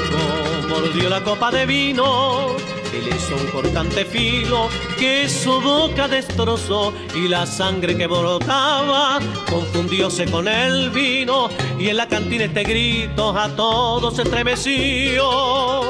mordió 0.70 1.10
la 1.10 1.22
copa 1.22 1.50
de 1.50 1.66
vino 1.66 2.56
él 2.94 3.08
es 3.08 3.30
un 3.30 3.46
cortante 3.50 4.04
filo 4.04 4.68
que 5.02 5.28
su 5.28 5.60
boca 5.60 6.06
destrozó 6.06 6.92
y 7.16 7.26
la 7.26 7.44
sangre 7.44 7.96
que 7.96 8.06
brotaba 8.06 9.18
confundióse 9.50 10.30
con 10.30 10.46
el 10.46 10.90
vino 10.90 11.48
y 11.76 11.88
en 11.88 11.96
la 11.96 12.06
cantina 12.06 12.44
este 12.44 12.62
grito 12.62 13.36
a 13.36 13.48
todos 13.48 14.16
estremeció. 14.20 15.82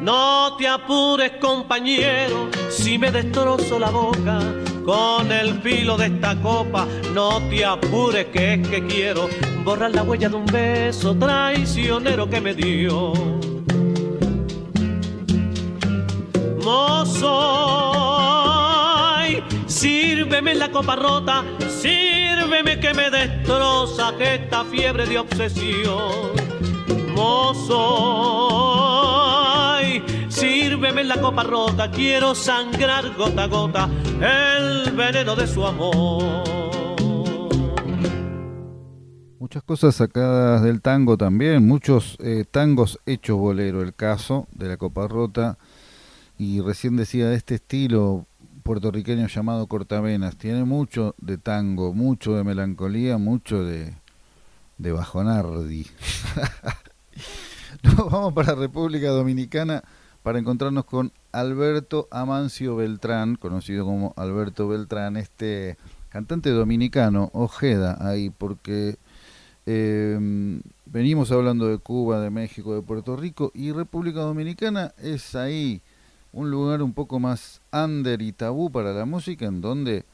No 0.00 0.56
te 0.56 0.66
apures 0.66 1.32
compañero 1.42 2.48
si 2.70 2.96
me 2.96 3.10
destrozo 3.12 3.78
la 3.78 3.90
boca 3.90 4.40
con 4.86 5.30
el 5.30 5.60
filo 5.60 5.98
de 5.98 6.06
esta 6.06 6.40
copa. 6.40 6.86
No 7.12 7.42
te 7.50 7.66
apures 7.66 8.28
que 8.32 8.54
es 8.54 8.66
que 8.66 8.86
quiero 8.86 9.28
borrar 9.62 9.94
la 9.94 10.04
huella 10.04 10.30
de 10.30 10.36
un 10.36 10.46
beso 10.46 11.14
traicionero 11.14 12.30
que 12.30 12.40
me 12.40 12.54
dio. 12.54 13.49
Mozo, 16.70 17.34
sírveme 19.66 20.54
la 20.54 20.70
copa 20.70 20.94
rota, 20.94 21.42
sírveme 21.68 22.78
que 22.78 22.94
me 22.94 23.10
destroza 23.10 24.14
esta 24.20 24.64
fiebre 24.64 25.04
de 25.04 25.18
obsesión. 25.18 26.30
Mozo, 27.12 27.80
sírveme 30.28 31.02
la 31.02 31.20
copa 31.20 31.42
rota, 31.42 31.90
quiero 31.90 32.36
sangrar 32.36 33.16
gota 33.16 33.42
a 33.42 33.48
gota 33.48 33.88
el 34.20 34.92
veneno 34.92 35.34
de 35.34 35.48
su 35.48 35.66
amor. 35.66 36.44
Muchas 39.40 39.64
cosas 39.64 39.96
sacadas 39.96 40.62
del 40.62 40.80
tango 40.80 41.16
también, 41.16 41.66
muchos 41.66 42.16
eh, 42.20 42.44
tangos 42.48 43.00
hechos 43.06 43.38
bolero, 43.38 43.82
el 43.82 43.92
caso 43.92 44.46
de 44.52 44.68
la 44.68 44.76
copa 44.76 45.08
rota 45.08 45.58
y 46.40 46.62
recién 46.62 46.96
decía 46.96 47.28
de 47.28 47.36
este 47.36 47.56
estilo 47.56 48.24
puertorriqueño 48.62 49.26
llamado 49.26 49.66
cortavenas, 49.66 50.38
tiene 50.38 50.64
mucho 50.64 51.14
de 51.18 51.36
tango, 51.36 51.92
mucho 51.92 52.34
de 52.34 52.44
melancolía, 52.44 53.18
mucho 53.18 53.62
de, 53.62 53.92
de 54.78 54.90
bajonardi. 54.90 55.86
Nos 57.82 58.10
vamos 58.10 58.32
para 58.32 58.54
República 58.54 59.10
Dominicana 59.10 59.84
para 60.22 60.38
encontrarnos 60.38 60.86
con 60.86 61.12
Alberto 61.30 62.08
Amancio 62.10 62.74
Beltrán, 62.74 63.36
conocido 63.36 63.84
como 63.84 64.14
Alberto 64.16 64.66
Beltrán, 64.66 65.18
este 65.18 65.76
cantante 66.08 66.48
dominicano, 66.48 67.28
Ojeda, 67.34 67.98
ahí, 68.00 68.30
porque 68.30 68.96
em, 69.66 70.62
venimos 70.86 71.32
hablando 71.32 71.68
de 71.68 71.76
Cuba, 71.76 72.18
de 72.18 72.30
México, 72.30 72.74
de 72.74 72.80
Puerto 72.80 73.14
Rico, 73.14 73.52
y 73.54 73.72
República 73.72 74.20
Dominicana 74.20 74.94
es 74.96 75.34
ahí 75.34 75.82
un 76.32 76.50
lugar 76.50 76.82
un 76.82 76.92
poco 76.92 77.18
más 77.18 77.60
under 77.72 78.22
y 78.22 78.32
tabú 78.32 78.70
para 78.70 78.92
la 78.92 79.04
música, 79.04 79.46
en 79.46 79.60
donde 79.60 80.04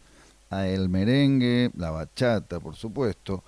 a 0.50 0.66
el 0.66 0.88
merengue, 0.88 1.70
la 1.76 1.90
bachata, 1.90 2.60
por 2.60 2.76
supuesto, 2.76 3.42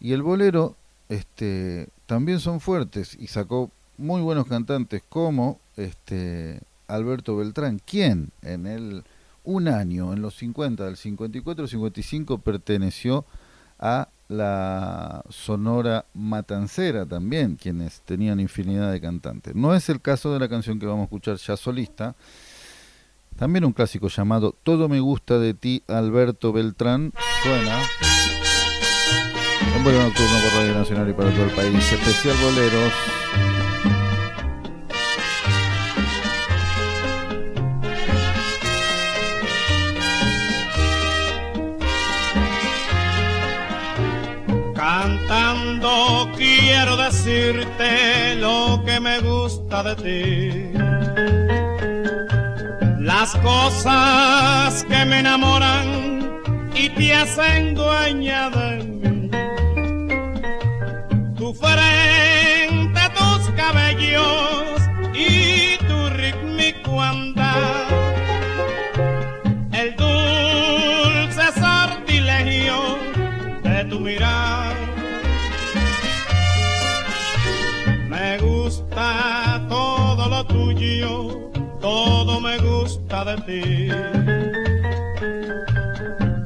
y 0.00 0.12
el 0.12 0.22
bolero 0.22 0.76
este, 1.08 1.88
también 2.06 2.40
son 2.40 2.60
fuertes 2.60 3.16
y 3.18 3.26
sacó 3.28 3.70
muy 3.96 4.20
buenos 4.20 4.46
cantantes 4.46 5.02
como 5.08 5.58
este, 5.76 6.60
Alberto 6.88 7.36
Beltrán, 7.36 7.80
quien 7.84 8.30
en 8.42 8.66
el 8.66 9.04
un 9.44 9.68
año, 9.68 10.12
en 10.12 10.22
los 10.22 10.36
50, 10.36 10.84
del 10.84 10.96
54 10.96 11.64
al 11.64 11.68
55, 11.68 12.38
perteneció 12.38 13.24
a 13.78 14.08
la 14.28 15.22
Sonora 15.28 16.06
Matancera 16.14 17.06
también, 17.06 17.56
quienes 17.56 18.00
tenían 18.02 18.40
infinidad 18.40 18.90
de 18.90 19.00
cantantes. 19.00 19.54
No 19.54 19.74
es 19.74 19.88
el 19.88 20.00
caso 20.00 20.32
de 20.32 20.40
la 20.40 20.48
canción 20.48 20.78
que 20.78 20.86
vamos 20.86 21.02
a 21.02 21.04
escuchar 21.04 21.36
ya 21.36 21.56
solista, 21.56 22.14
también 23.36 23.64
un 23.64 23.72
clásico 23.72 24.08
llamado 24.08 24.56
Todo 24.62 24.88
me 24.88 25.00
gusta 25.00 25.38
de 25.38 25.54
ti, 25.54 25.82
Alberto 25.88 26.52
Beltrán, 26.52 27.12
suena 27.42 27.80
en 29.76 29.82
vuelo 29.82 30.02
nocturno 30.02 30.38
por 30.42 30.60
Radio 30.60 30.74
Nacional 30.74 31.08
y 31.10 31.12
para 31.12 31.30
todo 31.30 31.44
el 31.44 31.50
país, 31.50 31.92
especial 31.92 32.36
boleros. 32.42 33.53
Cantando 44.84 46.30
quiero 46.36 46.98
decirte 46.98 48.34
lo 48.36 48.82
que 48.84 49.00
me 49.00 49.18
gusta 49.20 49.82
de 49.82 49.94
ti. 50.04 50.72
Las 53.00 53.34
cosas 53.36 54.84
que 54.84 55.06
me 55.06 55.20
enamoran 55.20 56.42
y 56.74 56.90
te 56.90 57.14
hacen 57.14 57.74
dueña 57.74 58.50
de 58.50 58.84
mí. 58.84 59.30
Tu 61.34 61.54
frente, 61.54 61.93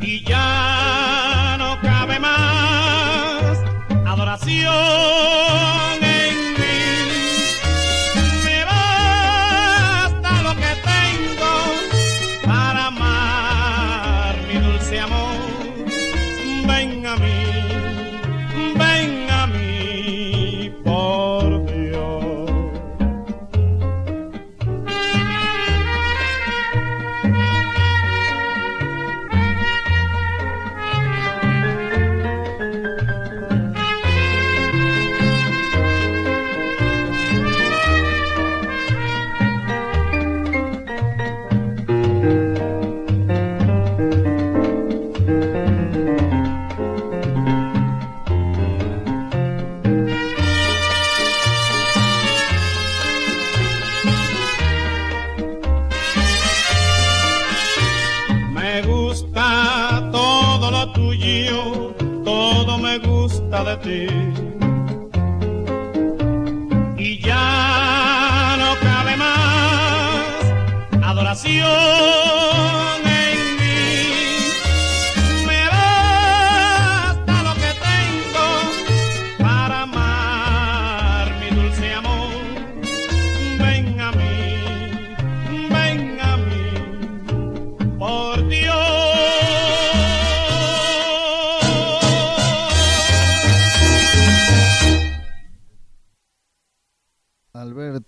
Y 0.00 0.24
ya 0.24 1.56
no 1.58 1.78
cabe 1.82 2.18
más 2.18 3.58
adoración 4.06 5.87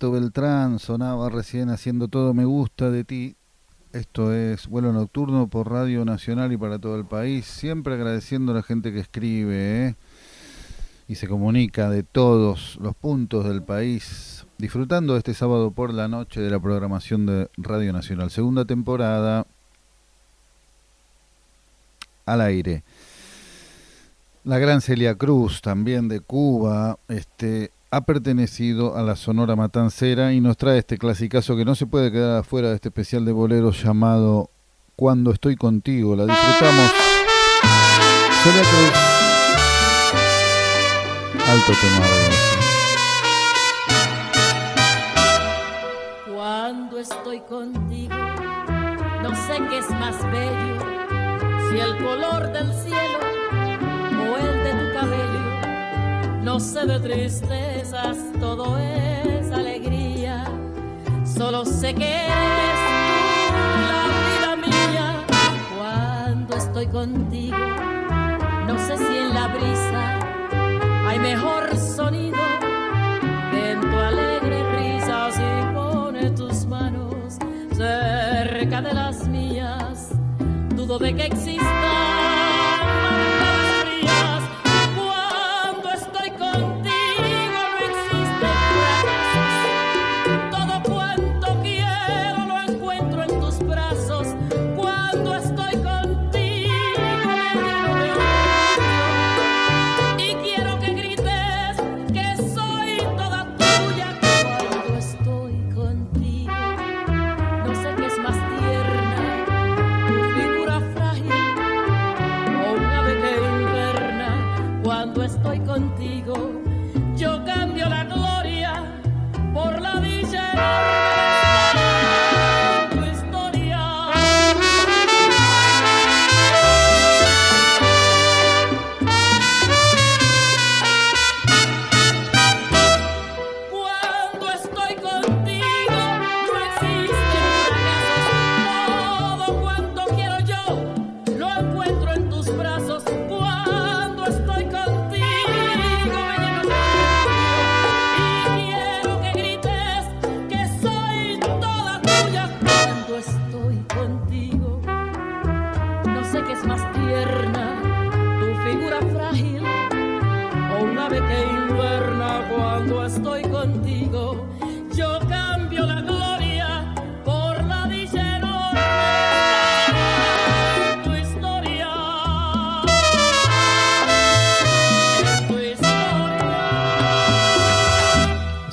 Beltrán 0.09 0.79
sonaba 0.79 1.29
recién 1.29 1.69
haciendo 1.69 2.07
todo 2.07 2.33
me 2.33 2.45
gusta 2.45 2.89
de 2.89 3.03
ti. 3.03 3.35
Esto 3.93 4.33
es 4.33 4.67
vuelo 4.67 4.93
nocturno 4.93 5.47
por 5.47 5.69
Radio 5.69 6.05
Nacional 6.05 6.51
y 6.53 6.57
para 6.57 6.79
todo 6.79 6.95
el 6.95 7.05
país. 7.05 7.45
Siempre 7.45 7.93
agradeciendo 7.93 8.53
a 8.53 8.55
la 8.55 8.63
gente 8.63 8.91
que 8.91 8.99
escribe 8.99 9.89
¿eh? 9.89 9.95
y 11.07 11.15
se 11.15 11.27
comunica 11.27 11.89
de 11.89 12.01
todos 12.03 12.79
los 12.81 12.95
puntos 12.95 13.45
del 13.45 13.61
país. 13.61 14.47
Disfrutando 14.57 15.17
este 15.17 15.33
sábado 15.33 15.71
por 15.71 15.93
la 15.93 16.07
noche 16.07 16.41
de 16.41 16.49
la 16.49 16.59
programación 16.59 17.25
de 17.25 17.49
Radio 17.57 17.93
Nacional. 17.93 18.31
Segunda 18.31 18.65
temporada 18.65 19.45
al 22.25 22.41
aire. 22.41 22.83
La 24.45 24.57
gran 24.57 24.81
Celia 24.81 25.13
Cruz, 25.13 25.61
también 25.61 26.07
de 26.07 26.21
Cuba, 26.21 26.97
este, 27.07 27.71
ha 27.93 28.01
pertenecido 28.05 28.95
a 28.95 29.03
la 29.03 29.17
Sonora 29.17 29.57
Matancera 29.57 30.31
y 30.31 30.39
nos 30.39 30.55
trae 30.55 30.79
este 30.79 30.97
clasicazo 30.97 31.57
que 31.57 31.65
no 31.65 31.75
se 31.75 31.87
puede 31.87 32.09
quedar 32.09 32.39
afuera 32.39 32.69
de 32.69 32.75
este 32.75 32.87
especial 32.87 33.25
de 33.25 33.33
boleros 33.33 33.83
llamado 33.83 34.49
Cuando 34.95 35.31
estoy 35.31 35.57
contigo. 35.57 36.15
La 36.15 36.25
disfrutamos. 36.25 36.91
Alto 41.49 41.73
tenor. 41.81 42.07
Cuando 46.33 46.97
estoy 46.97 47.41
contigo, 47.41 48.15
no 49.21 49.35
sé 49.35 49.61
qué 49.69 49.79
es 49.79 49.89
más 49.89 50.15
bello, 50.31 50.79
si 51.69 51.77
el 51.77 51.97
color 51.97 52.53
del 52.53 52.73
cielo 52.73 53.30
No 56.43 56.59
sé 56.59 56.87
de 56.87 56.99
tristezas, 56.99 58.17
todo 58.39 58.75
es 58.79 59.51
alegría. 59.51 60.45
Solo 61.23 61.63
sé 61.65 61.93
que 61.93 62.25
eres 62.25 62.79
tú 63.47 63.61
la 63.91 64.03
vida 64.27 64.55
mía. 64.67 65.25
Cuando 65.77 66.55
estoy 66.55 66.87
contigo, 66.87 67.57
no 68.67 68.75
sé 68.79 68.97
si 68.97 69.17
en 69.17 69.33
la 69.35 69.47
brisa 69.49 70.19
hay 71.07 71.19
mejor 71.19 71.77
sonido 71.77 72.37
que 73.51 73.71
en 73.71 73.81
tu 73.81 73.97
alegre 73.97 74.95
risa. 74.95 75.31
Si 75.31 75.73
pone 75.75 76.31
tus 76.31 76.65
manos 76.65 77.37
cerca 77.71 78.81
de 78.81 78.93
las 78.93 79.27
mías, 79.27 80.09
dudo 80.75 80.97
de 80.97 81.15
que 81.15 81.27
existan 81.27 82.30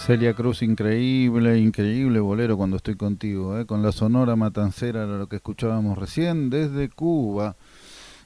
Celia 0.09 0.33
Cruz, 0.33 0.63
increíble, 0.63 1.59
increíble 1.59 2.19
bolero 2.19 2.57
cuando 2.57 2.79
estoy 2.79 2.95
contigo, 2.97 3.59
¿eh? 3.59 3.67
con 3.67 3.83
la 3.83 3.93
sonora 3.93 4.37
matancera, 4.37 5.03
era 5.03 5.19
lo 5.19 5.27
que 5.27 5.37
escuchábamos 5.37 5.99
recién 5.99 6.49
desde 6.49 6.89
Cuba. 6.89 7.57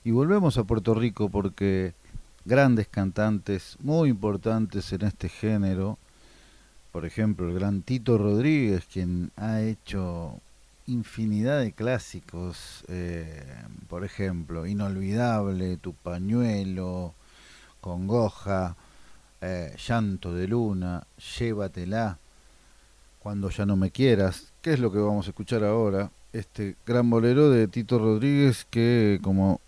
Y 0.05 0.13
volvemos 0.13 0.59
a 0.59 0.63
Puerto 0.63 0.95
Rico 0.95 1.29
porque 1.29 1.95
grandes 2.45 2.87
cantantes 2.87 3.77
muy 3.81 4.11
importantes 4.11 4.93
en 4.93 5.03
este 5.03 5.29
género, 5.29 5.99
por 6.93 7.05
ejemplo 7.05 7.49
el 7.49 7.55
gran 7.57 7.83
Tito 7.83 8.17
Rodríguez, 8.17 8.85
quien 8.87 9.33
ha 9.35 9.61
hecho 9.61 10.39
infinidad 10.87 11.59
de 11.63 11.73
clásicos, 11.73 12.85
eh, 12.87 13.43
por 13.89 14.05
ejemplo, 14.05 14.69
Inolvidable, 14.69 15.79
Tu 15.79 15.95
Pañuelo, 15.95 17.15
Congoja, 17.81 18.77
eh, 19.43 19.75
Llanto 19.87 20.33
de 20.33 20.49
Luna, 20.49 21.07
Llévatela, 21.39 22.19
Cuando 23.19 23.51
ya 23.51 23.67
no 23.67 23.77
me 23.77 23.91
quieras, 23.91 24.53
que 24.63 24.73
es 24.73 24.81
lo 24.81 24.91
que 24.91 24.99
vamos 24.99 25.27
a 25.27 25.31
escuchar 25.31 25.65
ahora, 25.65 26.11
este 26.33 26.77
gran 26.87 27.11
bolero 27.11 27.51
de 27.51 27.69
Tito 27.69 27.99
Rodríguez 27.99 28.67
que 28.71 29.21
como 29.23 29.61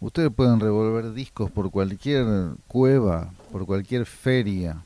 ustedes 0.00 0.32
pueden 0.32 0.58
revolver 0.58 1.12
discos 1.12 1.50
por 1.50 1.70
cualquier 1.70 2.26
cueva, 2.66 3.32
por 3.50 3.66
cualquier 3.66 4.06
feria, 4.06 4.84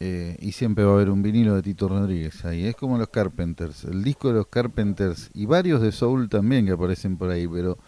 eh, 0.00 0.36
y 0.40 0.50
siempre 0.50 0.84
va 0.84 0.90
a 0.90 0.94
haber 0.94 1.10
un 1.10 1.22
vinilo 1.22 1.54
de 1.54 1.62
Tito 1.62 1.88
Rodríguez 1.88 2.44
ahí. 2.44 2.66
Es 2.66 2.74
como 2.74 2.98
los 2.98 3.08
Carpenters, 3.08 3.84
el 3.84 4.02
disco 4.02 4.28
de 4.28 4.34
los 4.34 4.48
Carpenters 4.48 5.30
y 5.32 5.46
varios 5.46 5.80
de 5.80 5.92
Soul 5.92 6.28
también 6.28 6.66
que 6.66 6.72
aparecen 6.72 7.16
por 7.16 7.30
ahí, 7.30 7.46
pero 7.46 7.78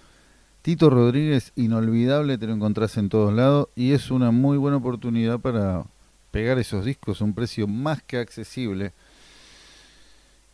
Tito 0.64 0.88
Rodríguez, 0.88 1.52
inolvidable, 1.56 2.38
te 2.38 2.46
lo 2.46 2.54
encontrás 2.54 2.96
en 2.96 3.10
todos 3.10 3.34
lados 3.34 3.68
y 3.76 3.92
es 3.92 4.10
una 4.10 4.30
muy 4.30 4.56
buena 4.56 4.78
oportunidad 4.78 5.38
para 5.38 5.84
pegar 6.30 6.58
esos 6.58 6.86
discos 6.86 7.20
a 7.20 7.24
un 7.24 7.34
precio 7.34 7.68
más 7.68 8.02
que 8.02 8.16
accesible. 8.16 8.94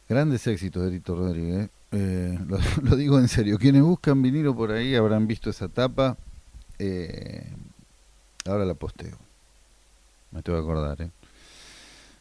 Grandes 0.08 0.48
éxitos 0.48 0.82
de 0.82 0.90
Tito 0.90 1.14
Rodríguez, 1.14 1.70
eh, 1.92 2.36
lo, 2.44 2.58
lo 2.82 2.96
digo 2.96 3.20
en 3.20 3.28
serio. 3.28 3.56
Quienes 3.56 3.82
buscan 3.82 4.20
vinilo 4.20 4.52
por 4.52 4.72
ahí 4.72 4.96
habrán 4.96 5.28
visto 5.28 5.48
esa 5.48 5.68
tapa. 5.68 6.16
eh, 6.80 7.46
ahora 8.46 8.64
la 8.64 8.74
posteo. 8.74 9.16
Me 10.32 10.42
tengo 10.42 10.58
que 10.58 10.64
acordar, 10.64 11.02
¿eh? 11.02 11.10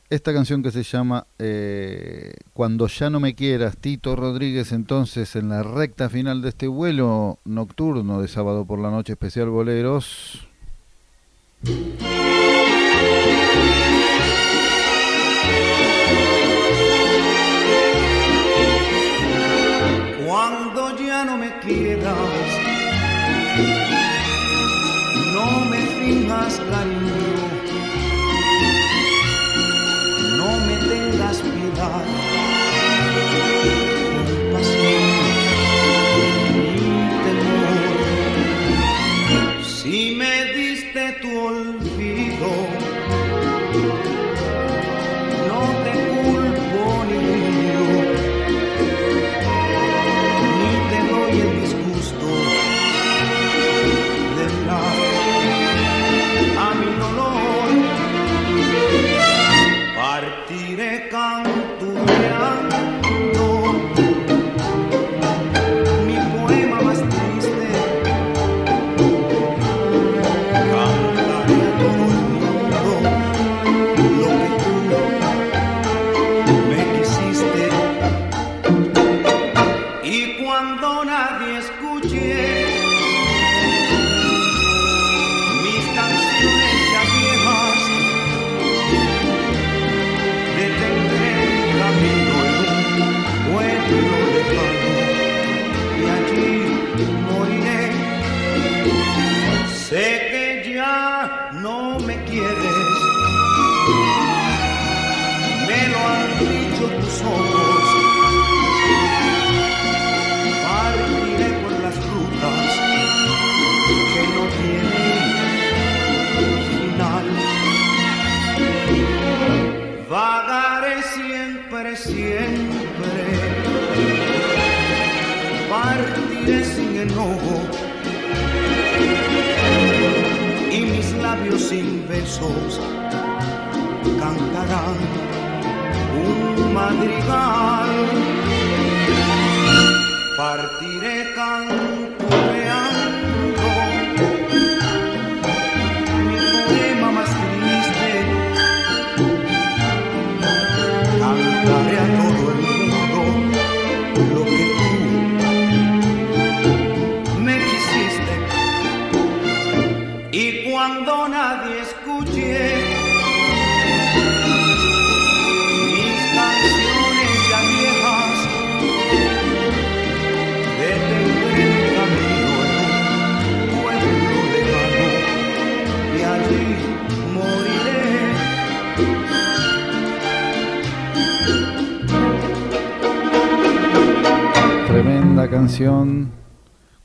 Esta 0.09 0.33
canción 0.33 0.63
que 0.63 0.71
se 0.71 0.81
llama 0.81 1.27
eh, 1.37 2.33
Cuando 2.53 2.87
ya 2.87 3.11
no 3.11 3.19
me 3.19 3.35
quieras, 3.35 3.77
Tito 3.77 4.15
Rodríguez, 4.15 4.71
entonces 4.71 5.35
en 5.35 5.49
la 5.49 5.61
recta 5.61 6.09
final 6.09 6.41
de 6.41 6.49
este 6.49 6.67
vuelo 6.67 7.37
nocturno 7.45 8.19
de 8.19 8.27
sábado 8.27 8.65
por 8.65 8.79
la 8.79 8.89
noche 8.89 9.13
especial 9.13 9.49
Boleros. 9.51 10.47
Cuando 20.25 20.97
ya 20.97 21.23
no 21.23 21.37
me 21.37 21.59
quieras, 21.59 21.98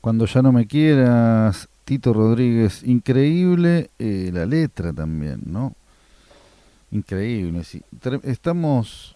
Cuando 0.01 0.25
ya 0.25 0.41
no 0.41 0.51
me 0.51 0.67
quieras, 0.67 1.69
Tito 1.85 2.11
Rodríguez, 2.11 2.83
increíble 2.83 3.89
eh, 3.99 4.31
la 4.33 4.45
letra 4.45 4.91
también, 4.91 5.43
¿no? 5.45 5.73
Increíble, 6.91 7.63
sí. 7.63 7.81
Estamos 8.23 9.15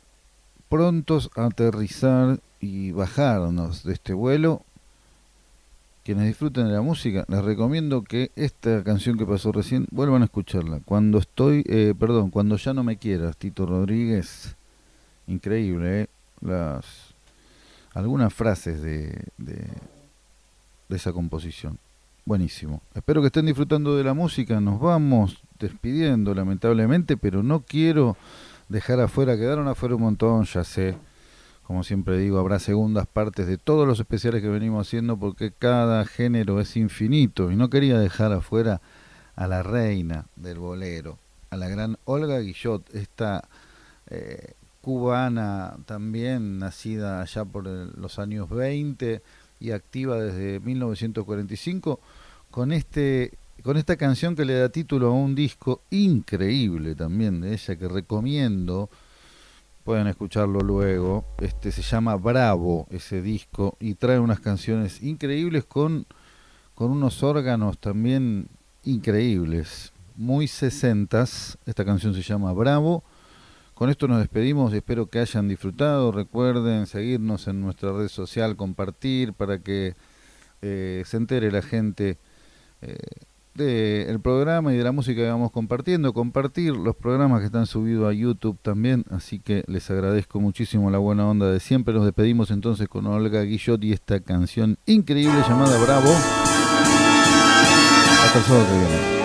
prontos 0.69 1.29
a 1.35 1.47
aterrizar 1.47 2.39
y 2.61 2.93
bajarnos 2.93 3.83
de 3.83 3.91
este 3.91 4.13
vuelo. 4.13 4.61
Quienes 6.05 6.27
disfruten 6.27 6.67
de 6.67 6.73
la 6.73 6.81
música, 6.81 7.25
les 7.27 7.43
recomiendo 7.43 8.03
que 8.03 8.31
esta 8.37 8.81
canción 8.85 9.17
que 9.17 9.25
pasó 9.25 9.51
recién 9.51 9.87
vuelvan 9.91 10.21
a 10.21 10.25
escucharla. 10.25 10.79
Cuando 10.85 11.17
estoy, 11.17 11.65
eh, 11.67 11.93
perdón, 11.99 12.29
cuando 12.29 12.55
ya 12.55 12.73
no 12.73 12.85
me 12.85 12.95
quieras, 12.95 13.35
Tito 13.35 13.65
Rodríguez, 13.65 14.55
increíble, 15.27 16.03
¿eh? 16.03 16.07
Las 16.39 17.08
algunas 17.99 18.33
frases 18.33 18.81
de, 18.81 19.25
de, 19.37 19.67
esa 20.89 21.13
composición. 21.13 21.77
Buenísimo. 22.25 22.81
Espero 22.93 23.21
que 23.21 23.27
estén 23.27 23.45
disfrutando 23.45 23.95
de 23.95 24.03
la 24.03 24.13
música. 24.13 24.59
Nos 24.59 24.79
vamos 24.79 25.41
despidiendo, 25.59 26.33
lamentablemente, 26.33 27.17
pero 27.17 27.43
no 27.43 27.61
quiero 27.61 28.17
dejar 28.69 28.99
afuera, 28.99 29.37
quedaron 29.37 29.67
afuera 29.67 29.95
un 29.95 30.01
montón, 30.01 30.45
ya 30.45 30.63
sé. 30.63 30.97
Como 31.63 31.83
siempre 31.83 32.17
digo, 32.17 32.39
habrá 32.39 32.57
segundas 32.57 33.05
partes 33.05 33.45
de 33.45 33.57
todos 33.57 33.87
los 33.87 33.99
especiales 33.99 34.41
que 34.41 34.49
venimos 34.49 34.87
haciendo 34.87 35.17
porque 35.17 35.51
cada 35.51 36.03
género 36.05 36.59
es 36.59 36.75
infinito 36.75 37.51
y 37.51 37.55
no 37.55 37.69
quería 37.69 37.99
dejar 37.99 38.31
afuera 38.33 38.81
a 39.35 39.47
la 39.47 39.61
reina 39.61 40.25
del 40.35 40.57
bolero, 40.57 41.19
a 41.51 41.57
la 41.57 41.67
gran 41.67 41.97
Olga 42.05 42.39
Guillot, 42.39 42.93
esta 42.95 43.47
eh, 44.07 44.53
cubana 44.89 45.77
también, 45.85 46.57
nacida 46.57 47.21
allá 47.21 47.45
por 47.45 47.63
los 47.63 48.17
años 48.17 48.49
20 48.49 49.21
y 49.59 49.69
activa 49.69 50.19
desde 50.19 50.59
1945, 50.61 51.99
con, 52.49 52.71
este, 52.71 53.37
con 53.61 53.77
esta 53.77 53.97
canción 53.97 54.35
que 54.35 54.45
le 54.45 54.55
da 54.55 54.69
título 54.69 55.09
a 55.09 55.11
un 55.11 55.35
disco 55.35 55.83
increíble 55.91 56.95
también 56.95 57.39
de 57.39 57.53
ella, 57.53 57.75
que 57.75 57.87
recomiendo, 57.87 58.89
pueden 59.83 60.07
escucharlo 60.07 60.61
luego, 60.61 61.23
este 61.37 61.71
se 61.71 61.83
llama 61.83 62.15
Bravo 62.15 62.87
ese 62.89 63.21
disco 63.21 63.77
y 63.79 63.93
trae 63.93 64.17
unas 64.17 64.39
canciones 64.39 65.03
increíbles 65.03 65.65
con, 65.65 66.07
con 66.73 66.89
unos 66.89 67.21
órganos 67.21 67.77
también 67.77 68.47
increíbles, 68.83 69.93
muy 70.15 70.47
sesentas, 70.47 71.59
esta 71.67 71.85
canción 71.85 72.15
se 72.15 72.23
llama 72.23 72.51
Bravo, 72.53 73.03
con 73.79 73.89
esto 73.89 74.09
nos 74.09 74.19
despedimos, 74.19 74.73
espero 74.73 75.05
que 75.05 75.19
hayan 75.19 75.47
disfrutado. 75.47 76.11
Recuerden 76.11 76.85
seguirnos 76.85 77.47
en 77.47 77.61
nuestra 77.61 77.93
red 77.93 78.09
social, 78.09 78.57
compartir 78.57 79.31
para 79.31 79.59
que 79.59 79.95
eh, 80.61 81.01
se 81.05 81.15
entere 81.15 81.49
la 81.49 81.61
gente 81.61 82.17
eh, 82.81 82.97
del 83.55 84.19
programa 84.19 84.73
y 84.73 84.77
de 84.77 84.83
la 84.83 84.91
música 84.91 85.21
que 85.21 85.29
vamos 85.29 85.51
compartiendo. 85.51 86.11
Compartir 86.11 86.75
los 86.75 86.93
programas 86.93 87.39
que 87.39 87.45
están 87.45 87.67
subidos 87.67 88.09
a 88.09 88.13
YouTube 88.13 88.59
también. 88.61 89.05
Así 89.11 89.39
que 89.39 89.63
les 89.67 89.89
agradezco 89.89 90.41
muchísimo 90.41 90.91
la 90.91 90.97
buena 90.97 91.25
onda 91.25 91.49
de 91.49 91.61
siempre. 91.61 91.93
Nos 91.93 92.03
despedimos 92.03 92.51
entonces 92.51 92.89
con 92.89 93.07
Olga 93.07 93.43
Guillot 93.43 93.81
y 93.85 93.93
esta 93.93 94.19
canción 94.19 94.77
increíble 94.87 95.39
llamada 95.47 95.81
Bravo. 95.81 96.11
Hasta 98.25 98.39
el 98.39 98.43
sábado 98.43 98.65
que 98.65 98.73
viene. 98.73 99.18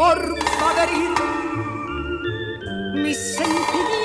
Forma 0.00 0.74
de 0.76 0.82
herir 0.82 1.10
mis 3.02 3.18
sentimientos. 3.36 3.99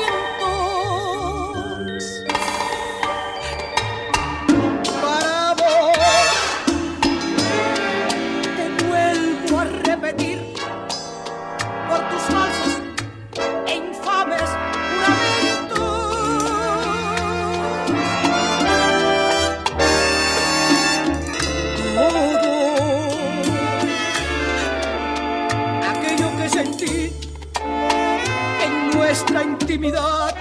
Intimidad. 29.75 30.34